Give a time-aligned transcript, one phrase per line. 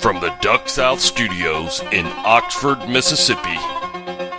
[0.00, 3.58] From the Duck South Studios in Oxford, Mississippi,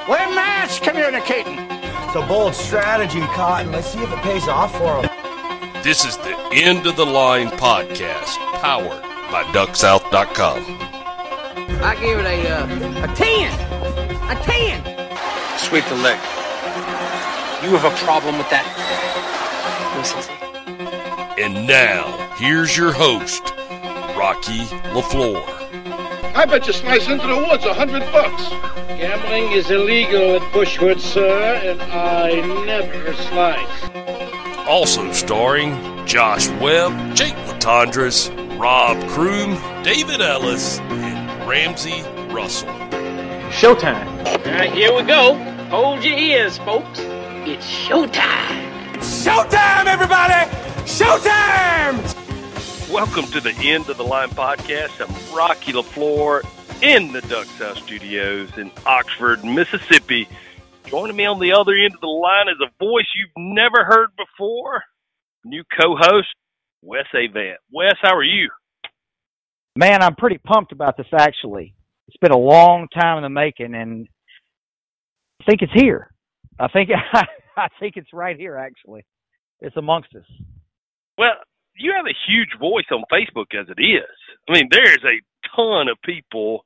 [0.09, 1.59] We're mass communicating.
[1.59, 3.71] It's a bold strategy, Cotton.
[3.71, 5.83] Let's see if it pays off for him.
[5.83, 10.65] this is the End of the Line podcast, powered by DuckSouth.com.
[11.83, 12.65] I give it a uh,
[13.11, 13.53] a ten,
[14.27, 14.81] a ten.
[15.59, 16.17] Sweep the leg.
[17.63, 18.65] You have a problem with that?
[19.95, 20.33] Listen, see.
[21.43, 23.53] And now, here's your host,
[24.17, 24.63] Rocky
[24.95, 25.43] LaFleur.
[26.35, 28.47] I bet you slice into the woods a hundred bucks.
[28.87, 32.31] Gambling is illegal at Bushwood, sir, and I
[32.65, 34.67] never slice.
[34.67, 42.03] Also starring Josh Webb, Jake Latondras, Rob Kroom, David Ellis, and Ramsey
[42.33, 42.69] Russell.
[43.49, 44.07] Showtime.
[44.25, 45.33] All right, here we go.
[45.69, 46.99] Hold your ears, folks.
[46.99, 48.95] It's showtime.
[48.99, 50.49] Showtime, everybody!
[50.85, 52.18] Showtime!
[52.91, 54.99] Welcome to the End of the Line podcast.
[54.99, 56.41] I'm Rocky LaFleur
[56.81, 60.27] in the Duck South Studios in Oxford, Mississippi.
[60.85, 64.09] Joining me on the other end of the line is a voice you've never heard
[64.17, 64.81] before.
[65.45, 66.29] New co-host,
[66.81, 67.57] Wes Avent.
[67.71, 68.49] Wes, how are you?
[69.75, 71.75] Man, I'm pretty pumped about this actually.
[72.07, 74.07] It's been a long time in the making and
[75.41, 76.09] I think it's here.
[76.59, 76.89] I think
[77.55, 79.05] I think it's right here actually.
[79.61, 80.25] It's amongst us.
[81.19, 81.33] Well,
[81.79, 84.15] you have a huge voice on Facebook as it is.
[84.47, 85.21] I mean, there's a
[85.55, 86.63] ton of people.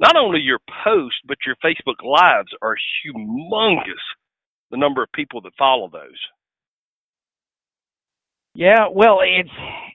[0.00, 4.04] Not only your posts, but your Facebook lives are humongous.
[4.70, 6.18] The number of people that follow those.
[8.54, 9.50] Yeah, well, it's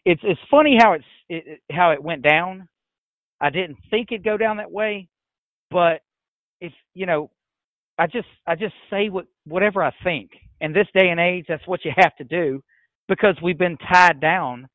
[0.05, 2.67] it's it's funny how it's it, how it went down.
[3.41, 5.07] I didn't think it'd go down that way,
[5.71, 6.01] but
[6.59, 7.31] if you know,
[7.97, 10.31] I just I just say what whatever I think.
[10.61, 12.61] In this day and age, that's what you have to do
[13.09, 14.69] because we've been tied down.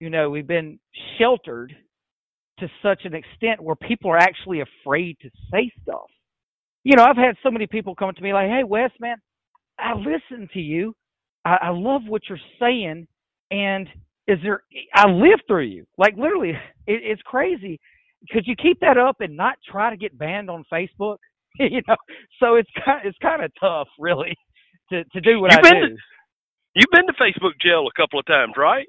[0.00, 0.80] You know, we've been
[1.18, 1.74] sheltered
[2.60, 6.10] to such an extent where people are actually afraid to say stuff.
[6.84, 9.16] You know, I've had so many people come to me like, "Hey, Wes, man,
[9.78, 10.94] I listen to you.
[11.44, 13.08] I, I love what you're saying,
[13.50, 13.88] and
[14.28, 14.62] is there?
[14.94, 15.86] I live through you.
[15.98, 17.80] Like literally, it, it's crazy.
[18.30, 21.18] Could you keep that up and not try to get banned on Facebook?
[21.58, 21.96] you know,
[22.40, 24.34] so it's kind it's kind of tough, really,
[24.92, 25.88] to to do what You've I do.
[25.88, 25.96] to-
[26.74, 28.86] You've been to Facebook jail a couple of times, right?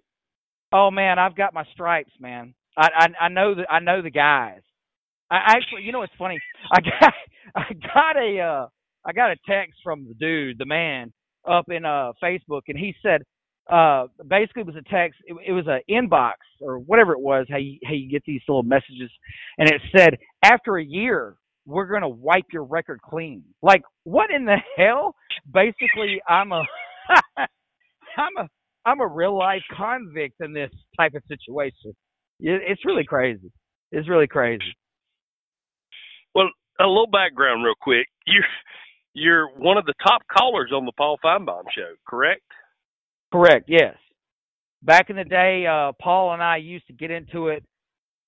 [0.72, 2.54] Oh man, I've got my stripes, man.
[2.78, 4.62] I I, I know the I know the guys.
[5.30, 6.40] I actually, you know, what's funny.
[6.72, 7.14] I got
[7.56, 8.68] I got a uh
[9.06, 11.12] I got a text from the dude, the man,
[11.50, 13.22] up in uh Facebook, and he said,
[13.72, 15.20] uh, basically it was a text.
[15.26, 17.48] It, it was an inbox or whatever it was.
[17.50, 19.10] How you how you get these little messages,
[19.58, 23.44] and it said, after a year, we're gonna wipe your record clean.
[23.62, 25.16] Like, what in the hell?
[25.52, 26.64] Basically, I'm a
[28.18, 28.50] I'm a
[28.86, 31.94] I'm a real life convict in this type of situation.
[32.40, 33.52] It, it's really crazy.
[33.92, 34.76] It's really crazy.
[36.34, 36.50] Well,
[36.80, 38.08] a little background, real quick.
[38.26, 38.46] You're
[39.14, 42.44] you're one of the top callers on the Paul Finebaum show, correct?
[43.32, 43.66] Correct.
[43.68, 43.96] Yes.
[44.84, 47.64] Back in the day, uh, Paul and I used to get into it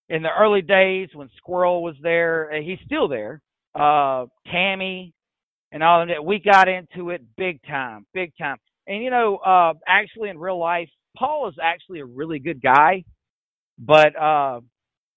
[0.10, 2.52] in the early days when Squirrel was there.
[2.62, 3.42] He's still there.
[3.74, 5.14] Uh, Tammy
[5.72, 6.24] and all of that.
[6.24, 8.58] We got into it big time, big time.
[8.88, 13.04] And you know, uh, actually in real life, Paul is actually a really good guy.
[13.80, 14.62] But uh,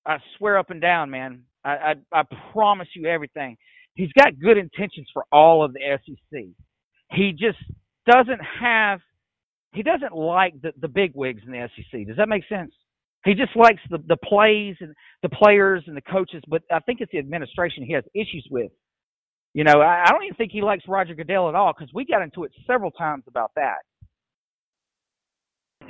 [0.06, 2.22] I swear up and down, man, I, I I
[2.52, 3.56] promise you everything.
[3.94, 6.44] He's got good intentions for all of the SEC.
[7.12, 7.58] He just
[8.10, 9.00] doesn't have
[9.74, 12.06] he doesn't like the, the big wigs in the SEC.
[12.06, 12.72] Does that make sense?
[13.24, 17.00] He just likes the, the plays and the players and the coaches, but I think
[17.00, 18.70] it's the administration he has issues with.
[19.56, 22.04] You know, I, I don't even think he likes Roger Goodell at all because we
[22.04, 23.78] got into it several times about that.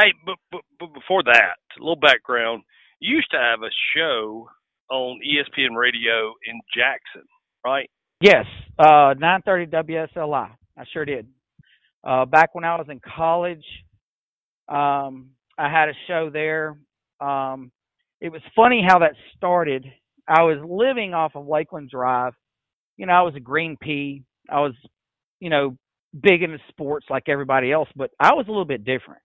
[0.00, 2.62] Hey, but, but, but before that, a little background.
[3.00, 4.48] You used to have a show
[4.92, 7.26] on ESPN Radio in Jackson,
[7.64, 7.90] right?
[8.20, 8.44] Yes,
[8.78, 10.50] uh, 9:30 WSLI.
[10.76, 11.26] I sure did.
[12.04, 13.64] Uh, back when I was in college,
[14.68, 16.78] um, I had a show there.
[17.20, 17.72] Um,
[18.20, 19.84] it was funny how that started.
[20.28, 22.34] I was living off of Lakeland Drive.
[22.96, 24.22] You know, I was a green pea.
[24.50, 24.74] I was,
[25.40, 25.76] you know,
[26.20, 29.22] big into sports like everybody else, but I was a little bit different.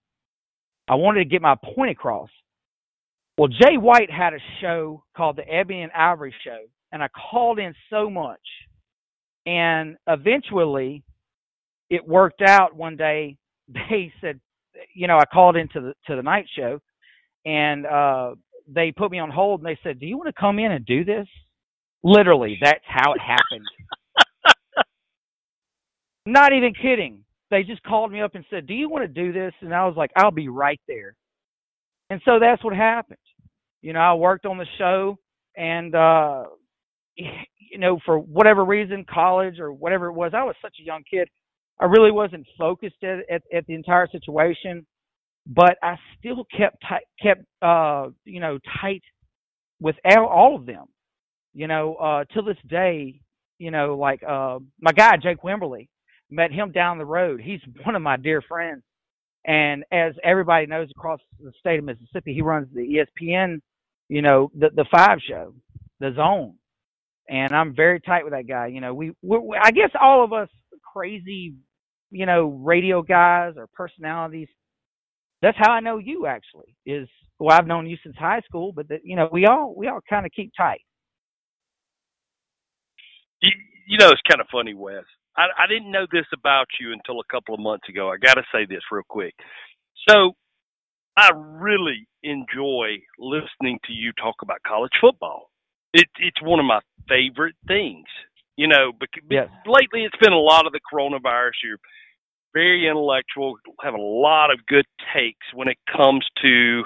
[0.87, 2.29] I wanted to get my point across.
[3.37, 6.59] Well, Jay White had a show called the Ebony and Ivory Show,
[6.91, 8.39] and I called in so much.
[9.45, 11.03] And eventually,
[11.89, 13.37] it worked out one day.
[13.89, 14.41] They said,
[14.93, 16.81] you know, I called into the to the night show,
[17.45, 18.35] and uh,
[18.67, 20.85] they put me on hold, and they said, "Do you want to come in and
[20.85, 21.27] do this?"
[22.03, 23.65] Literally, that's how it happened.
[26.25, 27.23] Not even kidding.
[27.49, 29.85] They just called me up and said, "Do you want to do this?" And I
[29.85, 31.15] was like, "I'll be right there."
[32.09, 33.17] And so that's what happened.
[33.81, 35.17] You know, I worked on the show
[35.55, 36.43] and uh
[37.15, 41.03] you know, for whatever reason, college or whatever it was, I was such a young
[41.09, 41.27] kid.
[41.79, 44.85] I really wasn't focused at, at, at the entire situation,
[45.45, 49.03] but I still kept tight, kept uh, you know tight
[49.79, 50.85] with all, of them.
[51.53, 53.19] You know, uh, to this day,
[53.59, 55.87] you know, like uh, my guy Jake Wimberly,
[56.29, 57.41] met him down the road.
[57.41, 58.83] He's one of my dear friends,
[59.45, 63.59] and as everybody knows across the state of Mississippi, he runs the ESPN,
[64.09, 65.53] you know, the the Five Show,
[65.99, 66.55] the Zone,
[67.29, 68.67] and I'm very tight with that guy.
[68.67, 70.49] You know, we, we I guess all of us
[70.93, 71.53] crazy,
[72.11, 74.47] you know, radio guys or personalities.
[75.43, 78.87] That's how I know you actually is well I've known you since high school, but
[78.87, 80.81] that you know we all we all kind of keep tight.
[83.41, 83.51] You,
[83.87, 85.03] you know, it's kind of funny, Wes.
[85.35, 88.09] I, I didn't know this about you until a couple of months ago.
[88.09, 89.33] I got to say this real quick.
[90.09, 90.31] So,
[91.17, 95.49] I really enjoy listening to you talk about college football.
[95.93, 96.79] It, it's one of my
[97.09, 98.05] favorite things.
[98.55, 99.49] You know, because Yes.
[99.65, 101.53] lately it's been a lot of the coronavirus.
[101.63, 101.79] You're
[102.53, 104.85] very intellectual, have a lot of good
[105.15, 106.83] takes when it comes to,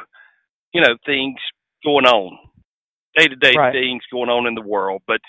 [0.73, 1.35] you know, things
[1.83, 2.37] going on,
[3.15, 5.01] day to day things going on in the world.
[5.07, 5.19] But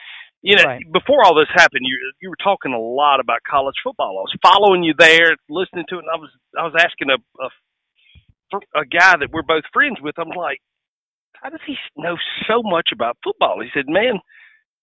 [0.43, 0.93] you know, Right.
[0.93, 4.19] before all this happened, you you were talking a lot about college football.
[4.19, 7.19] I was following you there, listening to it, and I was I was asking a
[7.43, 10.19] a, a guy that we're both friends with.
[10.19, 10.61] I'm like,
[11.35, 12.17] how does he know
[12.49, 13.61] so much about football?
[13.61, 14.21] He said, man,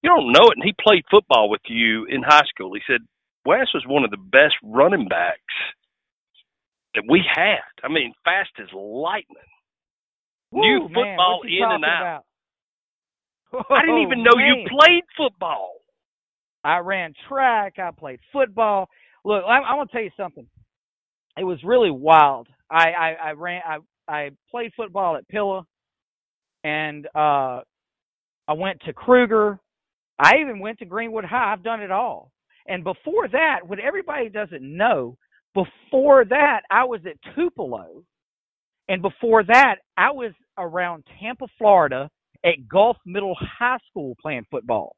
[0.04, 0.58] you don't know it.
[0.58, 2.74] And he played football with you in high school.
[2.74, 3.02] He said,
[3.46, 5.40] Wes was one of the best running backs
[6.96, 7.60] that we had.
[7.84, 9.38] I mean, fast as lightning.
[10.52, 12.24] Woo, man, football in and out.
[13.54, 15.74] I didn't even know you played football.
[16.64, 17.76] I ran track.
[17.78, 18.90] I played football.
[19.24, 20.48] Look, I'm, I'm gonna tell you something.
[21.38, 22.48] It was really wild.
[22.70, 23.62] I I, I ran.
[23.68, 23.78] I
[24.08, 25.64] I played football at Pilla,
[26.64, 27.62] and uh,
[28.48, 29.60] I went to Kruger.
[30.20, 31.52] I even went to Greenwood High.
[31.54, 32.32] I've done it all.
[32.68, 35.18] And before that, what everybody doesn't know,
[35.54, 38.04] before that, I was at Tupelo,
[38.90, 42.10] and before that, I was around Tampa, Florida,
[42.46, 44.96] at Gulf Middle High School playing football.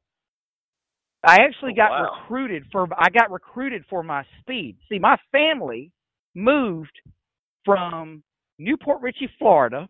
[1.24, 1.98] I actually Oh, got wow.
[1.98, 4.76] recruited for I got recruited for my speed.
[4.88, 5.92] See, my family
[6.34, 6.92] moved
[7.64, 8.22] from
[8.58, 9.88] Newport Richey, Florida,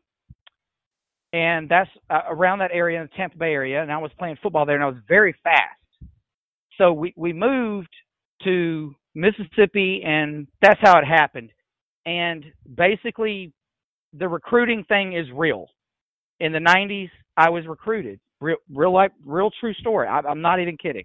[1.32, 3.82] and that's uh, around that area in the Tampa Bay area.
[3.82, 5.78] And I was playing football there, and I was very fast.
[6.78, 7.90] So we we moved
[8.44, 11.50] to Mississippi, and that's how it happened.
[12.06, 12.44] And
[12.76, 13.52] basically,
[14.12, 15.66] the recruiting thing is real.
[16.40, 18.20] In the '90s, I was recruited.
[18.40, 20.06] Real, real life, real true story.
[20.06, 21.04] I, I'm not even kidding.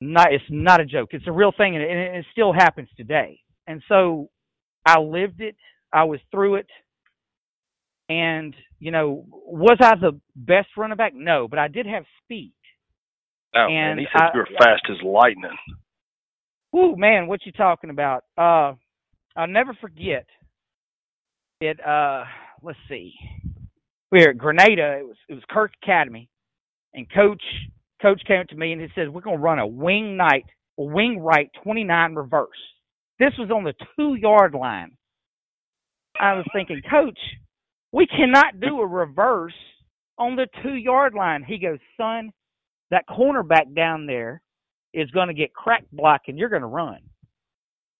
[0.00, 1.08] Not, it's not a joke.
[1.12, 3.40] It's a real thing, and it, and it still happens today.
[3.66, 4.30] And so,
[4.84, 5.56] I lived it.
[5.92, 6.66] I was through it.
[8.08, 11.12] And you know, was I the best running back?
[11.14, 12.52] No, but I did have speed.
[13.56, 15.56] Oh, man, And he said you were fast as lightning.
[16.72, 18.24] Woo, man, what you talking about?
[18.36, 18.74] Uh,
[19.36, 20.26] I'll never forget
[21.60, 21.78] it.
[21.84, 22.24] Uh,
[22.62, 23.14] let's see.
[24.12, 24.98] We were at Grenada.
[24.98, 26.28] It was it was Kirk Academy,
[26.94, 27.42] and coach
[28.00, 30.44] coach came up to me and he says "We're gonna run a wing night,
[30.78, 32.48] a wing right, twenty nine reverse."
[33.18, 34.96] This was on the two yard line.
[36.20, 37.18] I was thinking, Coach,
[37.92, 39.54] we cannot do a reverse
[40.18, 41.44] on the two yard line.
[41.46, 42.30] He goes, Son,
[42.90, 44.40] that cornerback down there
[44.94, 46.98] is going to get crack block and you're going to run.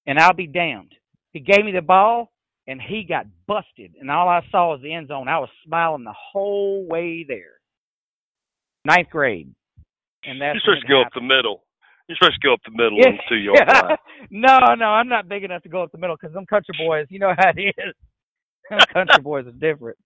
[0.07, 0.93] And I'll be damned.
[1.33, 2.33] He gave me the ball
[2.67, 3.95] and he got busted.
[4.01, 5.29] And all I saw was the end zone.
[5.29, 7.55] I was smiling the whole way there.
[8.85, 9.53] Ninth grade.
[10.25, 11.63] And that's You're supposed to go up the middle.
[12.09, 13.13] You're supposed to go up the middle Yeah.
[13.13, 13.97] the two yard line.
[14.31, 17.07] no, no, I'm not big enough to go up the middle because them country boys,
[17.11, 17.95] you know how it is.
[18.93, 19.97] Country boys are different.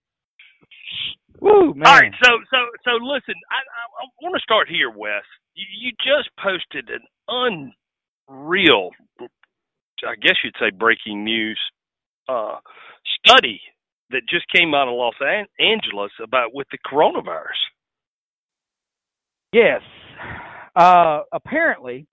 [1.41, 1.87] Woo, man.
[1.87, 5.25] All right, so so so listen, I I, I want to start here, Wes.
[5.55, 7.01] You, you just posted an
[8.29, 8.91] unreal,
[10.07, 11.59] I guess you'd say, breaking news
[12.29, 12.57] uh,
[13.25, 13.61] study
[14.11, 17.61] that just came out of Los An- Angeles about with the coronavirus.
[19.53, 19.81] Yes.
[20.77, 22.07] Uh, apparently,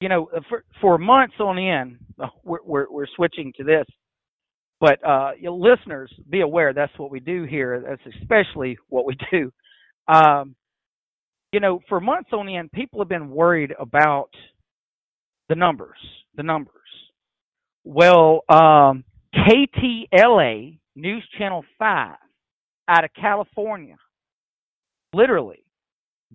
[0.00, 3.86] you know, for for months on end, uh, we're we're, we're switching to this.
[4.80, 7.84] But uh, listeners, be aware that's what we do here.
[7.86, 9.52] That's especially what we do.
[10.08, 10.56] Um,
[11.52, 14.30] you know, for months on end, people have been worried about
[15.48, 15.98] the numbers.
[16.36, 16.74] The numbers.
[17.84, 22.16] Well, um, KTLA News Channel Five
[22.88, 23.96] out of California,
[25.12, 25.64] literally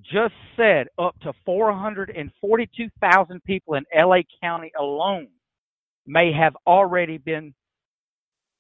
[0.02, 5.28] just said up to 442,000 people in LA County alone
[6.06, 7.54] may have already been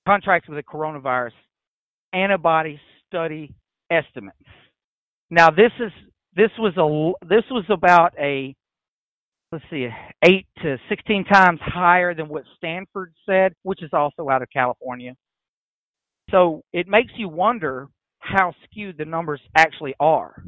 [0.07, 1.31] contracts with the coronavirus
[2.13, 3.53] antibody study
[3.89, 4.37] estimates.
[5.29, 5.91] Now this is
[6.35, 8.55] this was a this was about a
[9.51, 9.87] let's see
[10.23, 15.13] eight to sixteen times higher than what Stanford said, which is also out of California.
[16.31, 17.87] So it makes you wonder
[18.19, 20.43] how skewed the numbers actually are.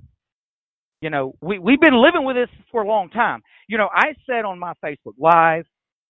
[1.01, 3.41] You know, we we've been living with this for a long time.
[3.67, 5.65] You know, I said on my Facebook Live,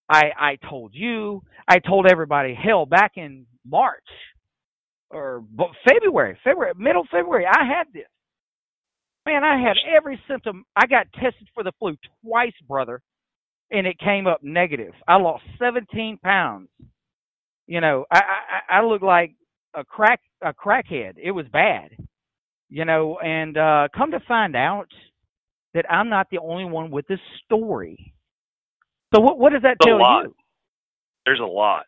[0.10, 4.04] I I told you, I told everybody, hell, back in March
[5.10, 5.44] or
[5.88, 8.08] February, February, middle February, I had this.
[9.26, 10.66] Man, I had every symptom.
[10.76, 13.02] I got tested for the flu twice, brother,
[13.72, 14.94] and it came up negative.
[15.08, 16.70] I lost 17 pounds.
[17.68, 18.20] You know, I
[18.70, 19.36] I, I look like
[19.76, 21.16] a crack a crackhead.
[21.22, 21.92] It was bad.
[22.70, 24.88] You know, and uh come to find out
[25.74, 28.14] that I'm not the only one with this story.
[29.14, 30.34] So what what does that tell you?
[31.26, 31.86] There's a lot.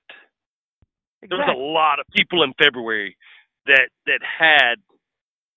[1.22, 3.18] There was a lot of people in February
[3.66, 4.76] that that had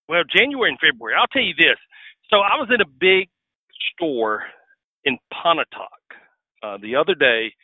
[0.09, 1.15] well January and February.
[1.19, 1.79] I'll tell you this.
[2.31, 3.29] So I was in a big
[3.93, 4.43] store
[5.05, 6.01] in Pontotoc
[6.63, 7.55] uh, the other day.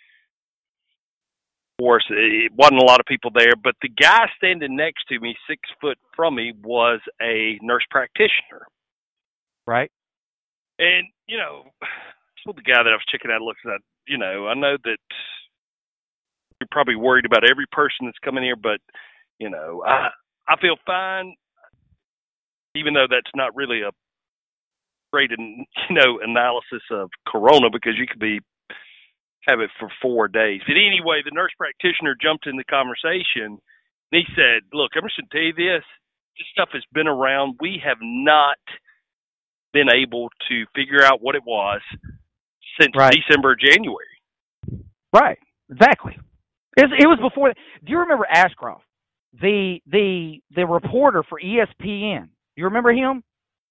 [1.79, 5.21] Of course, it wasn't a lot of people there, but the guy standing next to
[5.21, 8.67] me, six foot from me, was a nurse practitioner.
[9.67, 9.91] Right?
[10.79, 11.65] And you know,
[12.45, 14.99] so the guy that I was checking out looks at, you know, I know that
[16.61, 18.81] you're probably worried about every person that's coming here, but
[19.39, 20.09] you know, I
[20.49, 21.35] I feel fine,
[22.75, 23.91] even though that's not really a
[25.13, 28.41] great, you know, analysis of corona because you could be
[29.49, 30.61] have it for four days.
[30.67, 33.59] But anyway, the nurse practitioner jumped in the conversation.
[34.13, 35.85] And he said, "Look, I'm just to tell you this.
[36.37, 37.57] This stuff has been around.
[37.61, 38.59] We have not
[39.73, 41.81] been able to figure out what it was
[42.81, 43.13] since Right.
[43.27, 44.05] December, January.
[45.13, 45.39] Right.
[45.71, 46.17] Exactly.
[46.77, 47.53] It was, it was before.
[47.53, 48.85] Do you remember Ashcroft,
[49.41, 52.29] the the the reporter for ESPN?
[52.57, 53.23] You remember him?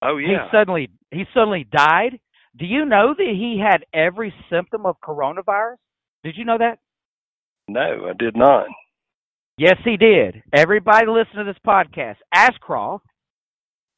[0.01, 0.27] Oh yeah.
[0.27, 2.19] He suddenly he suddenly died.
[2.57, 5.75] Do you know that he had every symptom of coronavirus?
[6.23, 6.79] Did you know that?
[7.69, 8.67] no, I did not.
[9.57, 10.41] Yes, he did.
[10.53, 12.15] Everybody listen to this podcast.
[12.33, 13.05] Ashcroft,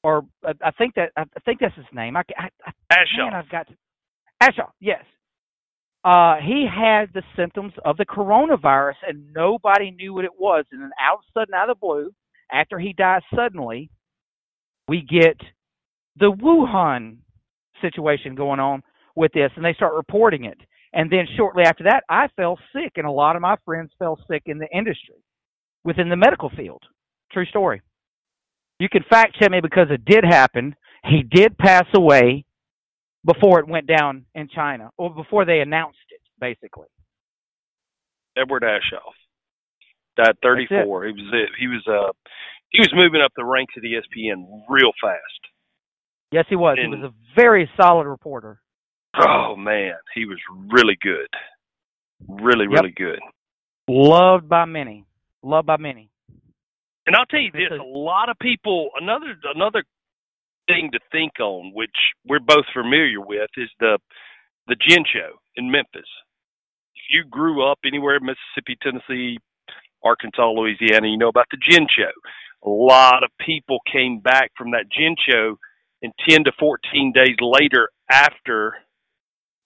[0.03, 2.15] or uh, I think that I think that's his name.
[2.15, 3.25] I, I, I Ashoff.
[3.25, 3.73] Man, I've got to.
[4.41, 5.03] Ashoff, yes.
[6.03, 10.65] Uh, he had the symptoms of the coronavirus, and nobody knew what it was.
[10.71, 12.11] And then, out of sudden, out of the blue,
[12.51, 13.89] after he dies suddenly,
[14.87, 15.37] we get
[16.17, 17.17] the Wuhan
[17.81, 18.81] situation going on
[19.15, 20.57] with this, and they start reporting it.
[20.93, 24.17] And then, shortly after that, I fell sick, and a lot of my friends fell
[24.31, 25.21] sick in the industry,
[25.83, 26.81] within the medical field.
[27.31, 27.81] True story.
[28.79, 30.75] You can fact check me because it did happen.
[31.03, 32.45] He did pass away
[33.33, 36.87] before it went down in China, or before they announced it, basically.
[38.37, 39.13] Edward Ashoff
[40.17, 41.05] died 34.
[41.05, 42.11] He was he was uh
[42.69, 45.41] he was moving up the ranks at ESPN real fast.
[46.31, 46.77] Yes, he was.
[46.79, 48.61] And- he was a very solid reporter.
[49.19, 50.37] Oh man, he was
[50.71, 51.27] really good,
[52.27, 52.79] really Yep.
[52.81, 53.19] really good.
[53.87, 55.05] Loved by many.
[55.41, 56.09] Loved by many.
[57.07, 58.91] And I'll tell you this: a lot of people.
[59.01, 59.83] Another another
[60.69, 61.97] thing to think on, which
[62.27, 63.97] we're both familiar with, is the
[64.67, 66.09] the gin show in Memphis.
[66.95, 69.39] If you grew up anywhere in Mississippi, Tennessee,
[70.03, 72.13] Arkansas, Louisiana, you know about the gin show.
[72.63, 75.57] A lot of people came back from that gin show,
[76.03, 78.75] and ten to fourteen days later, after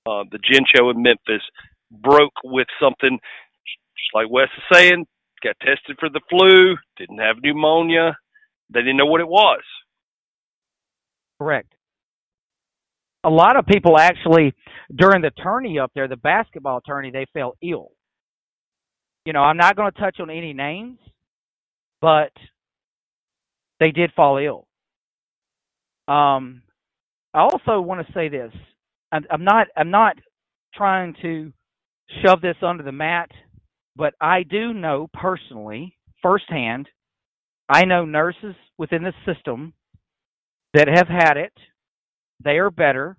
[0.07, 1.43] uh, the gin show in Memphis,
[1.91, 3.19] broke with something
[3.98, 5.05] just like Wes is saying,
[5.43, 8.15] got tested for the flu, didn't have pneumonia.
[8.74, 9.62] They didn't know what it was.
[11.40, 11.74] Correct.
[13.24, 14.54] A lot of people actually,
[14.96, 17.92] during the tourney up there, the basketball tourney, they fell ill.
[19.25, 21.00] You know, I'm not going to touch on any names,
[22.02, 22.32] but
[23.80, 24.68] they did fall ill.
[26.13, 26.62] Um,
[27.34, 28.52] I also want to say this.
[29.12, 29.68] I'm, I'm not.
[29.78, 30.18] I'm not
[30.75, 31.54] trying to
[32.25, 33.30] shove this under the mat,
[33.96, 36.90] but I do know personally, firsthand,
[37.70, 39.74] I know nurses within the system
[40.74, 41.53] that have had it.
[42.44, 43.18] They are better.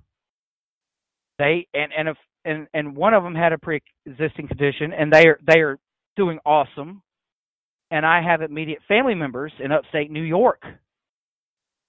[1.39, 5.27] They and and if and and one of them had a pre-existing condition, and they
[5.27, 5.79] are they are
[6.17, 7.03] doing awesome.
[7.91, 10.63] And I have immediate family members in upstate New York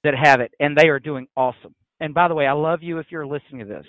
[0.03, 1.74] that have it, and they are doing awesome.
[2.00, 3.86] And by the way, I love you if you're listening to this.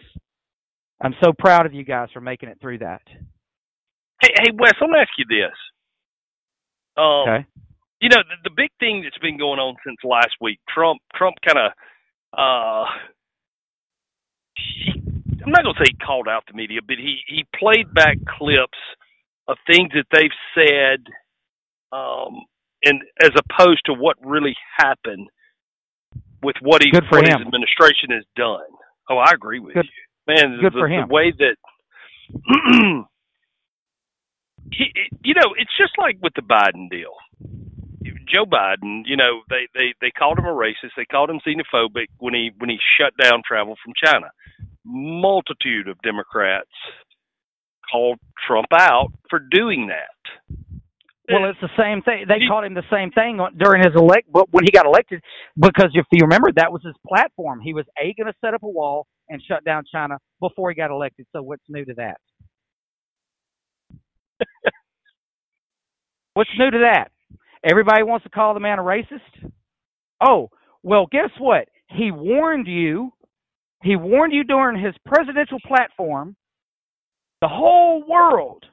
[1.03, 3.03] I'm so proud of you guys for making it through that.
[4.23, 5.57] Hey, hey, Wes, I'm gonna ask you this.
[6.97, 7.47] Um, Okay.
[8.01, 11.37] You know, the, the big thing that's been going on since last week, Trump, Trump
[11.47, 11.73] kind of,
[12.37, 12.85] uh,
[14.57, 14.93] he,
[15.45, 18.79] I'm not gonna say he called out the media, but he he played back clips
[19.49, 21.01] of things that they've said
[21.93, 22.43] um,
[22.85, 25.29] and as opposed to what really happened
[26.43, 27.39] with what he what him.
[27.39, 28.61] his administration has done.
[29.09, 30.59] Oh, I agree with Good- you, man.
[30.61, 31.09] good the, for him.
[31.09, 31.57] The way that
[34.73, 34.87] he,
[35.25, 37.15] you know, it's just like with the Biden deal.
[38.27, 40.95] Joe Biden, you know, they they they called him a racist.
[40.97, 44.31] They called him xenophobic when he when he shut down travel from China.
[44.85, 46.71] Multitude of Democrats
[47.91, 50.57] called Trump out for doing that.
[51.29, 52.27] Well, it's the same thing.
[52.29, 55.21] They called him the same thing during his elect, but when he got elected,
[55.57, 57.61] because if you remember, that was his platform.
[57.61, 60.77] He was a going to set up a wall and shut down China before he
[60.77, 61.27] got elected.
[61.33, 62.19] So what's new to that?
[66.35, 67.11] what's new to that?
[67.65, 69.51] Everybody wants to call the man a racist.
[70.25, 70.51] Oh,
[70.83, 71.69] well, guess what?
[71.89, 73.13] He warned you.
[73.83, 76.37] He warned you during his presidential platform,
[77.41, 78.65] the whole world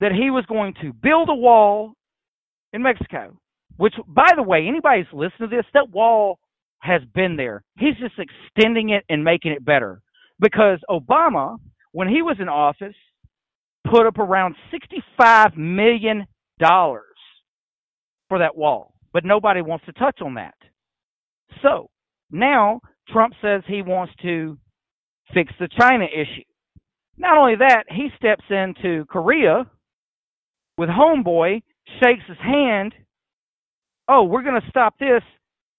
[0.00, 1.94] that he was going to build a wall
[2.72, 3.36] in Mexico.
[3.76, 6.38] Which, by the way, anybody's listening to this, that wall
[6.80, 7.62] has been there.
[7.78, 10.00] He's just extending it and making it better.
[10.40, 11.58] Because Obama,
[11.92, 12.94] when he was in office,
[13.88, 16.26] put up around $65 million
[18.28, 18.94] for that wall.
[19.12, 20.54] But nobody wants to touch on that.
[21.62, 21.90] So
[22.30, 24.58] now Trump says he wants to
[25.34, 26.44] fix the China issue.
[27.16, 29.66] Not only that, he steps into Korea
[30.76, 31.62] with Homeboy,
[32.02, 32.94] shakes his hand.
[34.08, 35.22] Oh, we're going to stop this.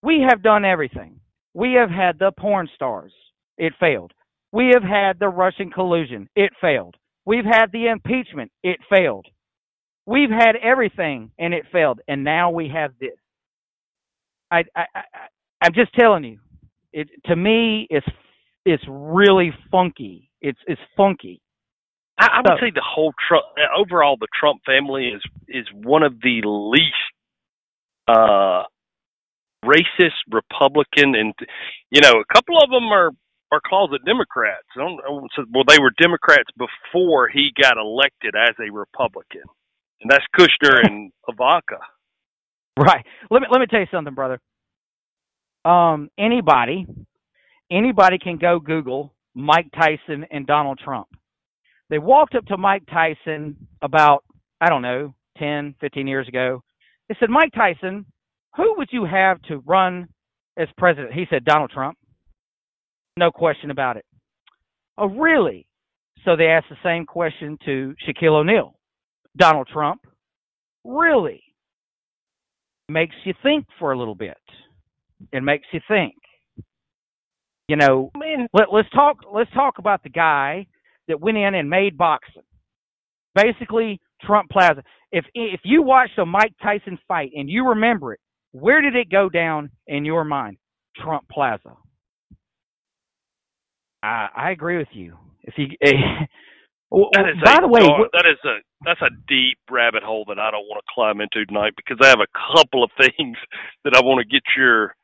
[0.04, 1.20] We have done everything.
[1.54, 3.14] We have had the porn stars.
[3.58, 4.12] It failed.
[4.52, 6.28] We have had the Russian collusion.
[6.36, 6.96] It failed.
[7.26, 8.52] We've had the impeachment.
[8.64, 9.26] It failed.
[10.10, 12.00] We've had everything and it failed.
[12.08, 13.18] And now we have this.
[14.50, 15.02] I, I, I
[15.62, 16.40] I'm just telling you.
[16.92, 18.08] It to me it's
[18.66, 20.32] it's really funky.
[20.42, 21.42] It's it's funky.
[22.20, 23.46] I, I would So- say the whole Trump
[23.78, 27.14] overall the Trump family is is one of the least
[28.08, 28.64] uh
[29.64, 31.34] racist Republican and
[31.92, 33.12] you know a couple of them are
[33.52, 34.68] are closet Democrats.
[34.76, 35.10] I don't, I
[35.54, 39.42] well, they were Democrats before he got elected as a Republican,
[40.02, 41.78] and that's Kushner and Ivanka.
[42.78, 43.06] Right.
[43.30, 44.40] Let me let me tell you something, brother.
[45.66, 46.88] Um, anybody,
[47.72, 51.08] anybody can go Google Mike Tyson and Donald Trump.
[51.90, 54.24] They walked up to Mike Tyson about
[54.62, 56.62] I don't know 10, 15 years ago.
[57.08, 58.06] They said, Mike Tyson,
[58.56, 60.08] who would you have to run
[60.58, 61.14] as president?
[61.14, 61.98] He said, Donald Trump.
[63.18, 64.06] No question about it.
[64.98, 65.66] Oh, really?
[66.26, 68.76] So they asked the same question to Shaquille O'Neal.
[69.40, 70.02] Donald Trump.
[70.84, 71.44] Really?
[72.90, 74.38] makes you think for a little bit.
[75.32, 76.16] It makes you think.
[77.68, 79.18] You know, Man, let, let's talk.
[79.32, 80.66] Let's talk about the guy
[81.08, 82.42] that went in and made boxing.
[83.36, 84.84] Basically, Trump Plaza.
[85.12, 88.20] If if you watched a Mike Tyson fight and you remember it,
[88.54, 90.58] where did it go down in your mind?
[90.98, 91.76] Trump Plaza.
[94.02, 95.16] I I agree with you.
[95.44, 95.68] If you,
[97.14, 100.26] that is by a the way, dark- that is a that's a deep rabbit hole
[100.30, 103.38] that I don't want to climb into tonight because I have a couple of things
[103.84, 104.96] that I want to get your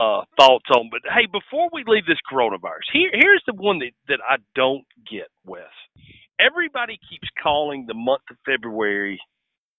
[0.00, 0.90] uh, thoughts on.
[0.90, 4.86] But hey, before we leave this coronavirus, here here's the one that that I don't
[5.10, 5.64] get, Wes.
[6.40, 9.20] Everybody keeps calling the month of February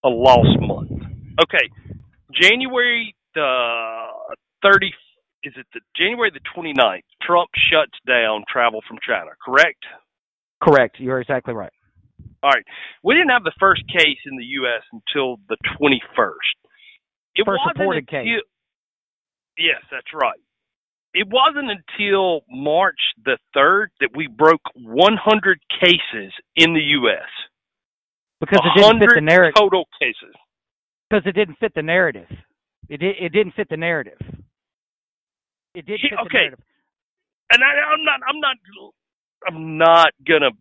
[0.04, 0.92] a lost month.
[1.44, 1.70] Okay,
[2.34, 4.08] January the
[4.64, 4.94] thirty
[5.44, 9.84] is it the January the 29th, Trump shuts down travel from China, correct?
[10.62, 11.00] Correct.
[11.00, 11.72] You're exactly right.
[12.44, 12.64] All right.
[13.04, 14.84] We didn't have the first case in the U.S.
[14.94, 16.70] until the 21st.
[17.36, 18.28] It First reported case.
[19.58, 20.40] Yes, that's right.
[21.14, 27.26] It wasn't until March the 3rd that we broke 100 cases in the U.S.
[28.40, 29.56] Because it didn't fit the narrative.
[29.58, 30.34] total cases.
[31.10, 32.28] because it didn't fit the narrative.
[32.90, 34.20] It did, it didn't fit the narrative.
[35.74, 36.38] It did He- fit the okay.
[36.38, 36.60] narrative.
[37.52, 38.58] And I, I'm not, I'm not,
[39.48, 40.52] I'm not gonna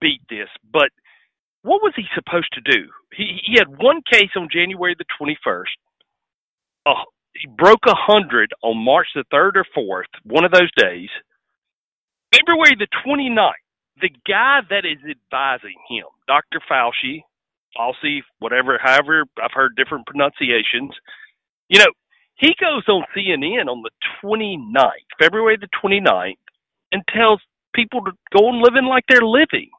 [0.00, 0.90] beat this, but
[1.62, 2.88] what was he supposed to do?
[3.14, 5.76] He he had one case on January the 21st.
[6.86, 11.08] Uh, he broke a hundred on March the third or fourth, one of those days.
[12.32, 13.52] February the 29th,
[14.00, 16.60] the guy that is advising him, Dr.
[16.70, 17.22] Fauci,
[17.76, 20.92] Fauci, whatever, however, I've heard different pronunciations.
[21.68, 21.92] You know,
[22.36, 23.90] he goes on CNN on the
[24.22, 26.34] 29th, February the 29th,
[26.92, 27.40] and tells
[27.76, 29.70] people to go on living like they're living.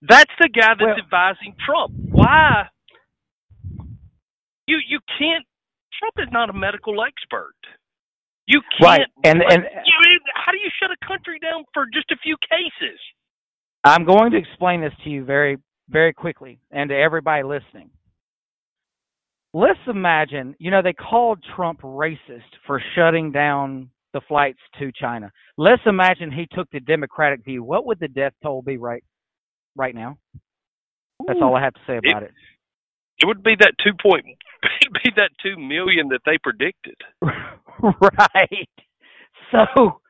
[0.00, 1.92] That's the guy that's Well- advising Trump.
[2.10, 2.68] Why?
[4.66, 5.44] You you can't.
[5.98, 7.54] Trump is not a medical expert.
[8.46, 8.82] You can't.
[8.82, 9.06] Right.
[9.24, 12.98] and- and- you, how do you shut a country down for just a few cases?
[13.84, 17.90] I'm going to explain this to you very, very quickly and to everybody listening.
[19.56, 25.30] let's imagine, you know, they called Trump racist for shutting down the flights to China.
[25.58, 27.62] Let's imagine he took the Democratic view.
[27.62, 29.04] What would the death toll be right
[29.76, 30.16] right now?
[31.26, 32.32] That's all I have to say about it.
[33.20, 34.24] It would be that two point.
[34.82, 36.96] It'd be that two million that they predicted.
[37.22, 38.68] right.
[39.52, 40.00] So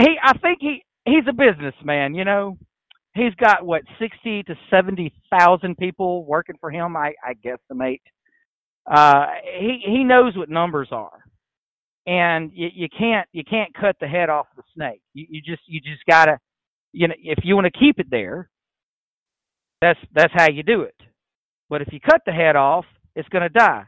[0.00, 2.14] he, I think he he's a businessman.
[2.14, 2.58] You know,
[3.14, 6.96] he's got what sixty to seventy thousand people working for him.
[6.96, 8.00] I I guesstimate.
[8.90, 9.26] Uh,
[9.58, 11.24] he he knows what numbers are,
[12.08, 15.02] and you, you can't you can't cut the head off the snake.
[15.12, 16.38] You, you just you just gotta
[16.92, 18.48] you know if you want to keep it there,
[19.82, 20.94] that's that's how you do it.
[21.68, 23.84] But if you cut the head off, it's going to die,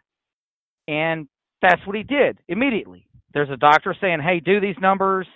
[0.87, 1.28] and
[1.62, 3.06] that's what he did immediately.
[3.33, 5.26] There's a doctor saying, "Hey, do these numbers,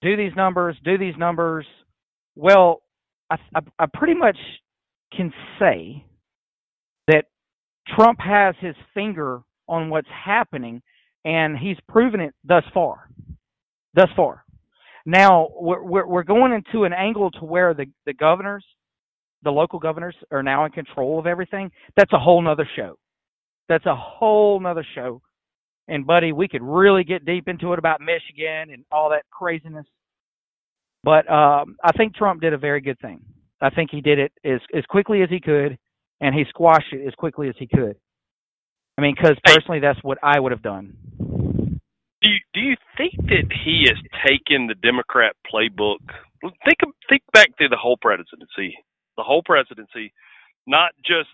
[0.00, 1.66] do these numbers, do these numbers."
[2.36, 2.82] Well,
[3.30, 4.38] I, I, I pretty much
[5.14, 6.04] can say
[7.08, 7.26] that
[7.94, 10.82] Trump has his finger on what's happening,
[11.26, 13.10] and he's proven it thus far.
[13.94, 14.44] Thus far.
[15.04, 18.64] Now we're we're, we're going into an angle to where the the governors,
[19.42, 21.70] the local governors, are now in control of everything.
[21.96, 22.96] That's a whole nother show.
[23.68, 25.20] That's a whole nother show.
[25.88, 29.86] And buddy, we could really get deep into it about Michigan and all that craziness.
[31.04, 33.20] But um, I think Trump did a very good thing.
[33.60, 35.76] I think he did it as as quickly as he could
[36.20, 37.96] and he squashed it as quickly as he could.
[38.98, 40.96] I mean, because personally, that's what I would have done.
[41.18, 46.00] Do you, do you think that he has taken the Democrat playbook?
[46.42, 46.78] Think
[47.08, 48.76] think back to the whole presidency,
[49.16, 50.12] the whole presidency,
[50.66, 51.28] not just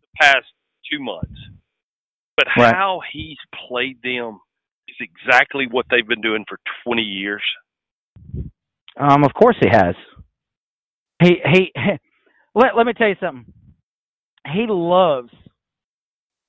[0.00, 0.46] the past
[0.90, 1.38] two months,
[2.36, 2.74] but right.
[2.74, 4.40] how he's played them
[4.88, 7.42] is exactly what they've been doing for twenty years.
[8.98, 9.94] Um, of course he has.
[11.22, 11.72] He he.
[12.56, 13.52] Let let me tell you something
[14.52, 15.30] he loves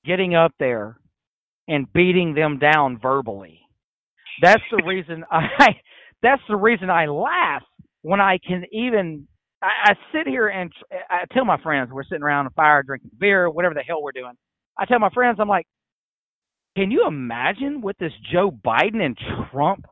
[0.06, 0.98] getting up there
[1.68, 3.60] and beating them down verbally.
[4.42, 5.76] That's the reason I
[6.22, 7.62] that's the reason I laugh
[8.02, 9.26] when I can even
[9.62, 10.72] I, I sit here and
[11.10, 14.12] I tell my friends we're sitting around a fire drinking beer, whatever the hell we're
[14.12, 14.34] doing.
[14.78, 15.66] I tell my friends I'm like,
[16.76, 19.16] can you imagine what this Joe Biden and
[19.50, 19.86] Trump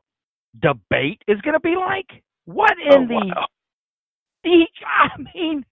[0.61, 2.22] debate is going to be like?
[2.44, 3.14] What oh, in oh, the?
[3.14, 3.46] Wow.
[4.87, 5.64] I mean,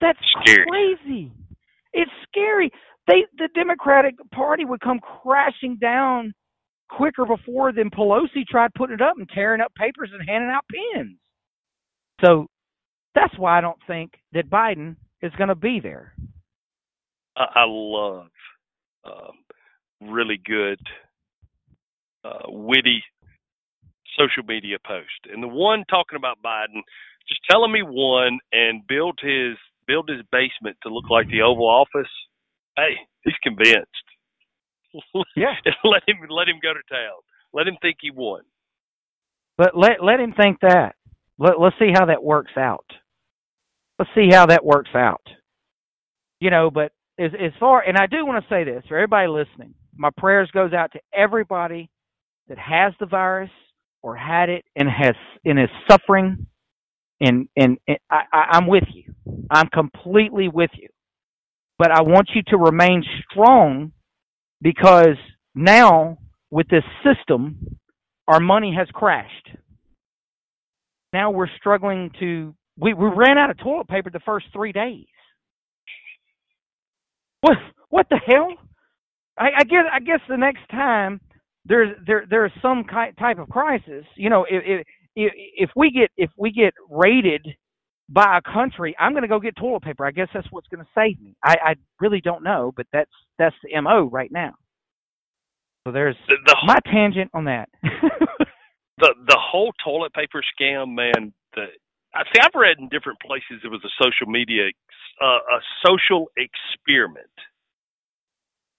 [0.00, 0.64] that's Scary.
[0.68, 1.32] crazy.
[1.92, 2.70] It's scary.
[3.10, 6.32] They the Democratic Party would come crashing down
[6.88, 10.64] quicker before than Pelosi tried putting it up and tearing up papers and handing out
[10.72, 11.16] pens.
[12.24, 12.46] So
[13.14, 16.14] that's why I don't think that Biden is going to be there.
[17.36, 18.26] I, love
[19.04, 20.78] um, really good,
[22.24, 23.02] uh, witty
[24.18, 26.82] social media post, and the one talking about Biden,
[27.28, 31.66] just telling me one and build his build his basement to look like the Oval
[31.66, 32.10] Office,
[32.80, 33.88] hey, he's convinced.
[35.36, 35.54] Yeah.
[35.84, 37.20] let him let him go to town.
[37.54, 38.42] Let him think he won.
[39.58, 40.96] But let let him think that.
[41.38, 42.86] Let let's see how that works out.
[43.98, 45.22] Let's see how that works out.
[46.40, 49.28] You know, but as as far and I do want to say this for everybody
[49.28, 51.90] listening, my prayers goes out to everybody
[52.48, 53.50] that has the virus
[54.02, 55.14] or had it and has
[55.46, 56.46] and is suffering
[57.22, 59.14] and and, and I, I'm with you.
[59.50, 60.89] I'm completely with you.
[61.80, 63.92] But I want you to remain strong
[64.60, 65.16] because
[65.54, 66.18] now
[66.50, 67.78] with this system,
[68.28, 69.48] our money has crashed.
[71.14, 72.54] Now we're struggling to.
[72.78, 75.06] We we ran out of toilet paper the first three days.
[77.40, 77.56] What
[77.88, 78.52] what the hell?
[79.38, 81.18] I, I guess I guess the next time
[81.64, 84.04] there's there there's some type of crisis.
[84.16, 84.84] You know, if,
[85.16, 87.46] if if we get if we get raided
[88.10, 90.06] by a country, I'm going to go get toilet paper.
[90.06, 91.36] I guess that's what's going to save me.
[91.44, 94.54] I, I really don't know, but that's that's the mo right now.
[95.86, 97.68] So there's The, the my tangent on that.
[97.82, 101.32] the the whole toilet paper scam, man.
[101.54, 101.66] The
[102.14, 102.40] I see.
[102.42, 104.64] I've read in different places it was a social media,
[105.22, 107.26] uh, a social experiment,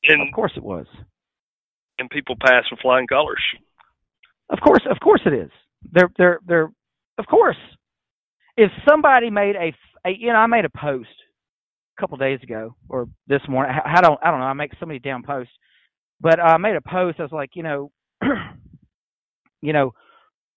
[0.06, 0.88] and of course it was.
[2.00, 3.42] and people pass with flying colors.
[4.50, 5.52] Of course, of course it is.
[5.92, 6.72] They're they're they're
[7.20, 7.58] of course.
[8.62, 9.74] If somebody made a,
[10.08, 11.10] a you know I made a post
[11.98, 13.74] a couple days ago or this morning.
[13.74, 14.46] I, I don't I don't know.
[14.46, 15.54] I make so many damn posts,
[16.20, 17.20] but I made a post.
[17.20, 17.92] I was like, you know,
[19.62, 19.94] you know,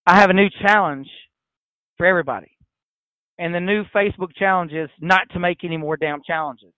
[0.06, 1.08] I have a new challenge
[1.96, 2.56] for everybody,
[3.38, 6.72] and the new Facebook challenge is not to make any more damn challenges.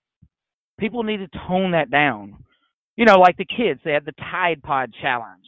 [0.78, 2.36] People need to tone that down.
[2.96, 5.42] You know, like the kids, they had the Tide Pod challenge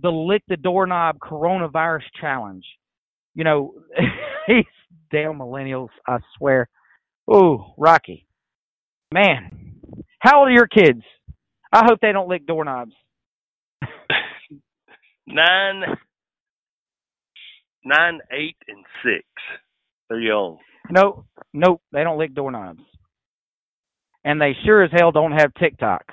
[0.00, 2.64] the lick the doorknob coronavirus challenge.
[3.34, 3.74] You know,
[5.10, 6.68] damn millennials, I swear.
[7.30, 8.26] Ooh, Rocky.
[9.12, 9.80] Man,
[10.18, 11.02] how old are your kids?
[11.72, 12.92] I hope they don't lick doorknobs.
[15.26, 15.82] nine,
[17.84, 19.24] nine, eight, and six.
[20.08, 20.58] They're young.
[20.90, 22.80] No, nope, they don't lick doorknobs.
[24.24, 26.04] And they sure as hell don't have TikTok.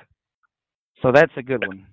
[1.02, 1.86] So that's a good one.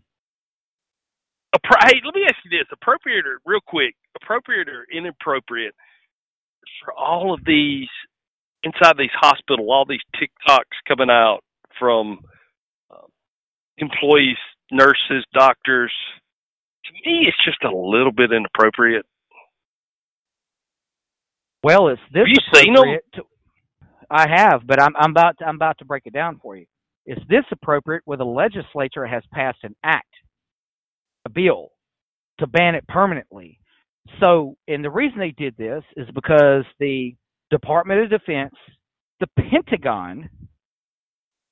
[1.85, 5.75] Hey, let me ask you this: appropriate or real quick, appropriate or inappropriate
[6.83, 7.87] for all of these
[8.63, 11.41] inside these hospitals, all these TikToks coming out
[11.79, 12.19] from
[12.91, 13.07] uh,
[13.77, 14.37] employees,
[14.71, 15.91] nurses, doctors.
[16.85, 19.05] To me, it's just a little bit inappropriate.
[21.63, 22.75] Well, it's this Have you seen 'em?
[22.75, 23.05] appropriate.
[23.15, 23.23] To,
[24.09, 26.65] I have, but I'm I'm about to, I'm about to break it down for you.
[27.05, 30.07] Is this appropriate where the legislature has passed an act,
[31.25, 31.71] a bill,
[32.39, 33.59] to ban it permanently?
[34.19, 37.15] So, and the reason they did this is because the
[37.49, 38.55] Department of Defense,
[39.19, 40.29] the Pentagon,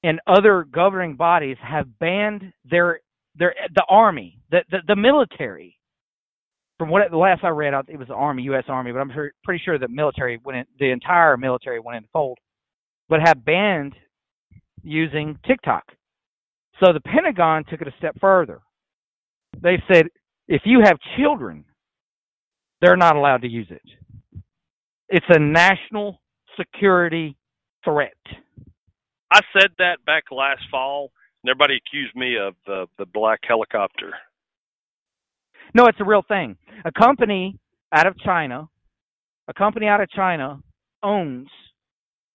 [0.04, 3.00] and other governing bodies have banned their
[3.36, 5.78] their the army, the the, the military.
[6.78, 8.64] From what the last I read, it was the Army, U.S.
[8.68, 9.12] Army, but I'm
[9.44, 12.40] pretty sure the military went in, the entire military went in fold,
[13.08, 13.94] but have banned
[14.82, 15.84] using TikTok.
[16.84, 18.62] So the Pentagon took it a step further.
[19.62, 20.08] They said
[20.48, 21.66] if you have children,
[22.82, 23.82] they're not allowed to use it.
[25.10, 26.20] It's a national
[26.60, 27.38] security
[27.84, 28.14] threat.
[29.32, 31.12] I said that back last fall,
[31.44, 34.14] and everybody accused me of the the black helicopter.
[35.74, 36.58] No, it's a real thing.
[36.84, 37.58] A company
[37.94, 38.68] out of China,
[39.48, 40.62] a company out of China
[41.04, 41.48] owns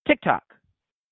[0.06, 0.42] TikTok.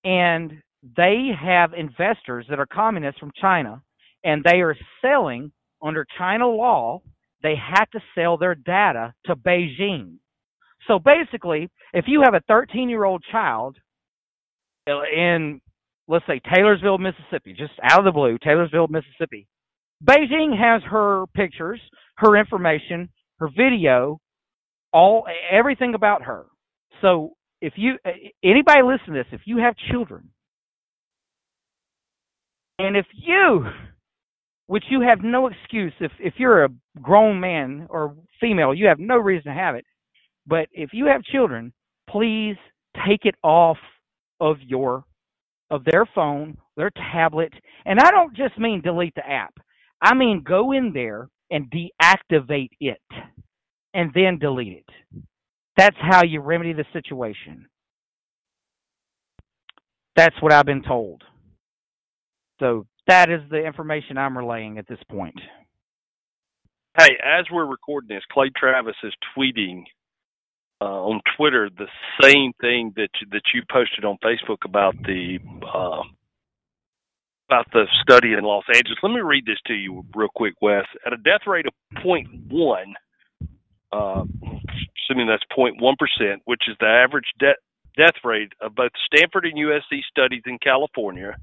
[0.04, 0.62] And
[0.96, 3.82] they have investors that are communists from China
[4.22, 7.00] and they are selling under China law,
[7.44, 10.14] they had to sell their data to Beijing.
[10.88, 13.76] So basically, if you have a 13 year old child
[14.86, 15.60] in,
[16.08, 19.46] let's say, Taylorsville, Mississippi, just out of the blue, Taylorsville, Mississippi,
[20.02, 21.80] Beijing has her pictures,
[22.16, 24.18] her information, her video,
[24.92, 26.46] all everything about her.
[27.02, 27.98] So if you
[28.42, 30.30] anybody listen to this, if you have children,
[32.78, 33.66] and if you,
[34.66, 36.70] which you have no excuse, if if you're a
[37.02, 39.84] grown man or female, you have no reason to have it.
[40.46, 41.72] But if you have children,
[42.10, 42.56] please
[43.06, 43.78] take it off
[44.40, 45.04] of your
[45.70, 47.52] of their phone, their tablet,
[47.86, 49.54] and I don't just mean delete the app.
[50.02, 53.00] I mean go in there and deactivate it
[53.94, 54.90] and then delete it.
[55.76, 57.66] That's how you remedy the situation.
[60.16, 61.22] That's what I've been told.
[62.60, 65.38] So that is the information I'm relaying at this point.
[66.98, 69.84] Hey, as we're recording this, Clay Travis is tweeting
[70.80, 71.88] uh, on Twitter the
[72.22, 76.02] same thing that you, that you posted on Facebook about the uh,
[77.48, 78.98] about the study in Los Angeles.
[79.02, 80.84] Let me read this to you real quick, Wes.
[81.04, 82.84] At a death rate of 0.1,
[83.92, 87.54] uh, assuming that's 0.1 percent, which is the average de-
[87.96, 91.36] death rate of both Stanford and USC studies in California,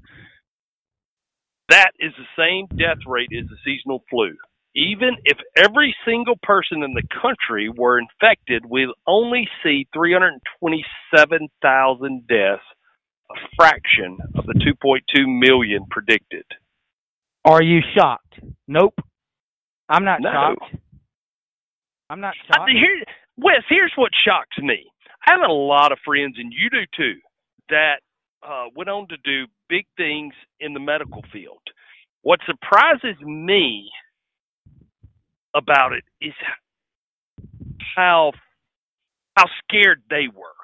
[1.68, 4.34] that is the same death rate as the seasonal flu.
[4.74, 12.62] Even if every single person in the country were infected, we'd only see 327,000 deaths,
[13.30, 15.00] a fraction of the 2.2
[15.40, 16.44] million predicted.
[17.44, 18.40] Are you shocked?
[18.68, 18.94] Nope.
[19.88, 20.30] I'm not No.
[20.32, 20.74] shocked.
[22.08, 22.70] I'm not I, shocked.
[22.70, 23.02] here,
[23.36, 24.86] Wes, here's what shocks me.
[25.26, 27.18] I have a lot of friends, and you do too,
[27.68, 28.00] that
[28.42, 31.62] uh, went on to do big things in the medical field.
[32.20, 33.90] What surprises me
[35.54, 36.34] about it is
[37.96, 38.32] how
[39.36, 40.58] how scared they were.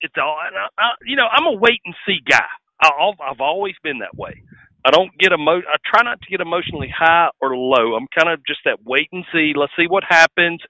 [0.00, 2.42] It's all, I, I, you know, I'm a wait and see guy.
[2.82, 2.90] I,
[3.22, 4.42] I've always been that way.
[4.84, 5.58] I don't get emo.
[5.58, 7.94] I try not to get emotionally high or low.
[7.94, 9.52] I'm kind of just that wait and see.
[9.56, 10.60] Let's see what happens.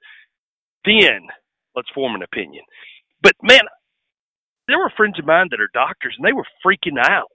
[0.85, 1.23] Then
[1.75, 2.62] let's form an opinion.
[3.23, 3.62] But man,
[4.68, 7.29] there were friends of mine that are doctors, and they were freaking out.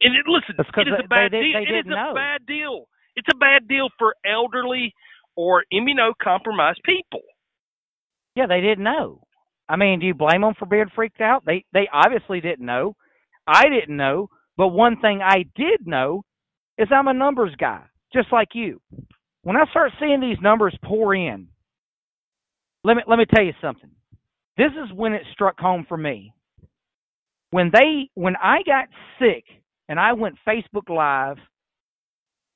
[0.00, 1.52] And it, listen, it is a bad they- deal.
[1.54, 2.86] they It is didn't a bad deal.
[3.16, 4.92] It's a bad deal for elderly
[5.36, 7.22] or immunocompromised people.
[8.34, 9.22] Yeah, they didn't know.
[9.68, 11.44] I mean, do you blame them for being freaked out?
[11.46, 12.94] They they obviously didn't know.
[13.46, 16.22] I didn't know, but one thing I did know
[16.78, 17.82] is I'm a numbers guy,
[18.12, 18.80] just like you.
[19.42, 21.48] When I start seeing these numbers pour in,
[22.84, 23.90] let me let me tell you something.
[24.58, 26.32] This is when it struck home for me.
[27.56, 28.88] When they when I got
[29.18, 29.44] sick
[29.88, 31.38] and I went Facebook live,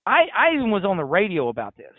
[0.04, 1.94] I I even was on the radio about this.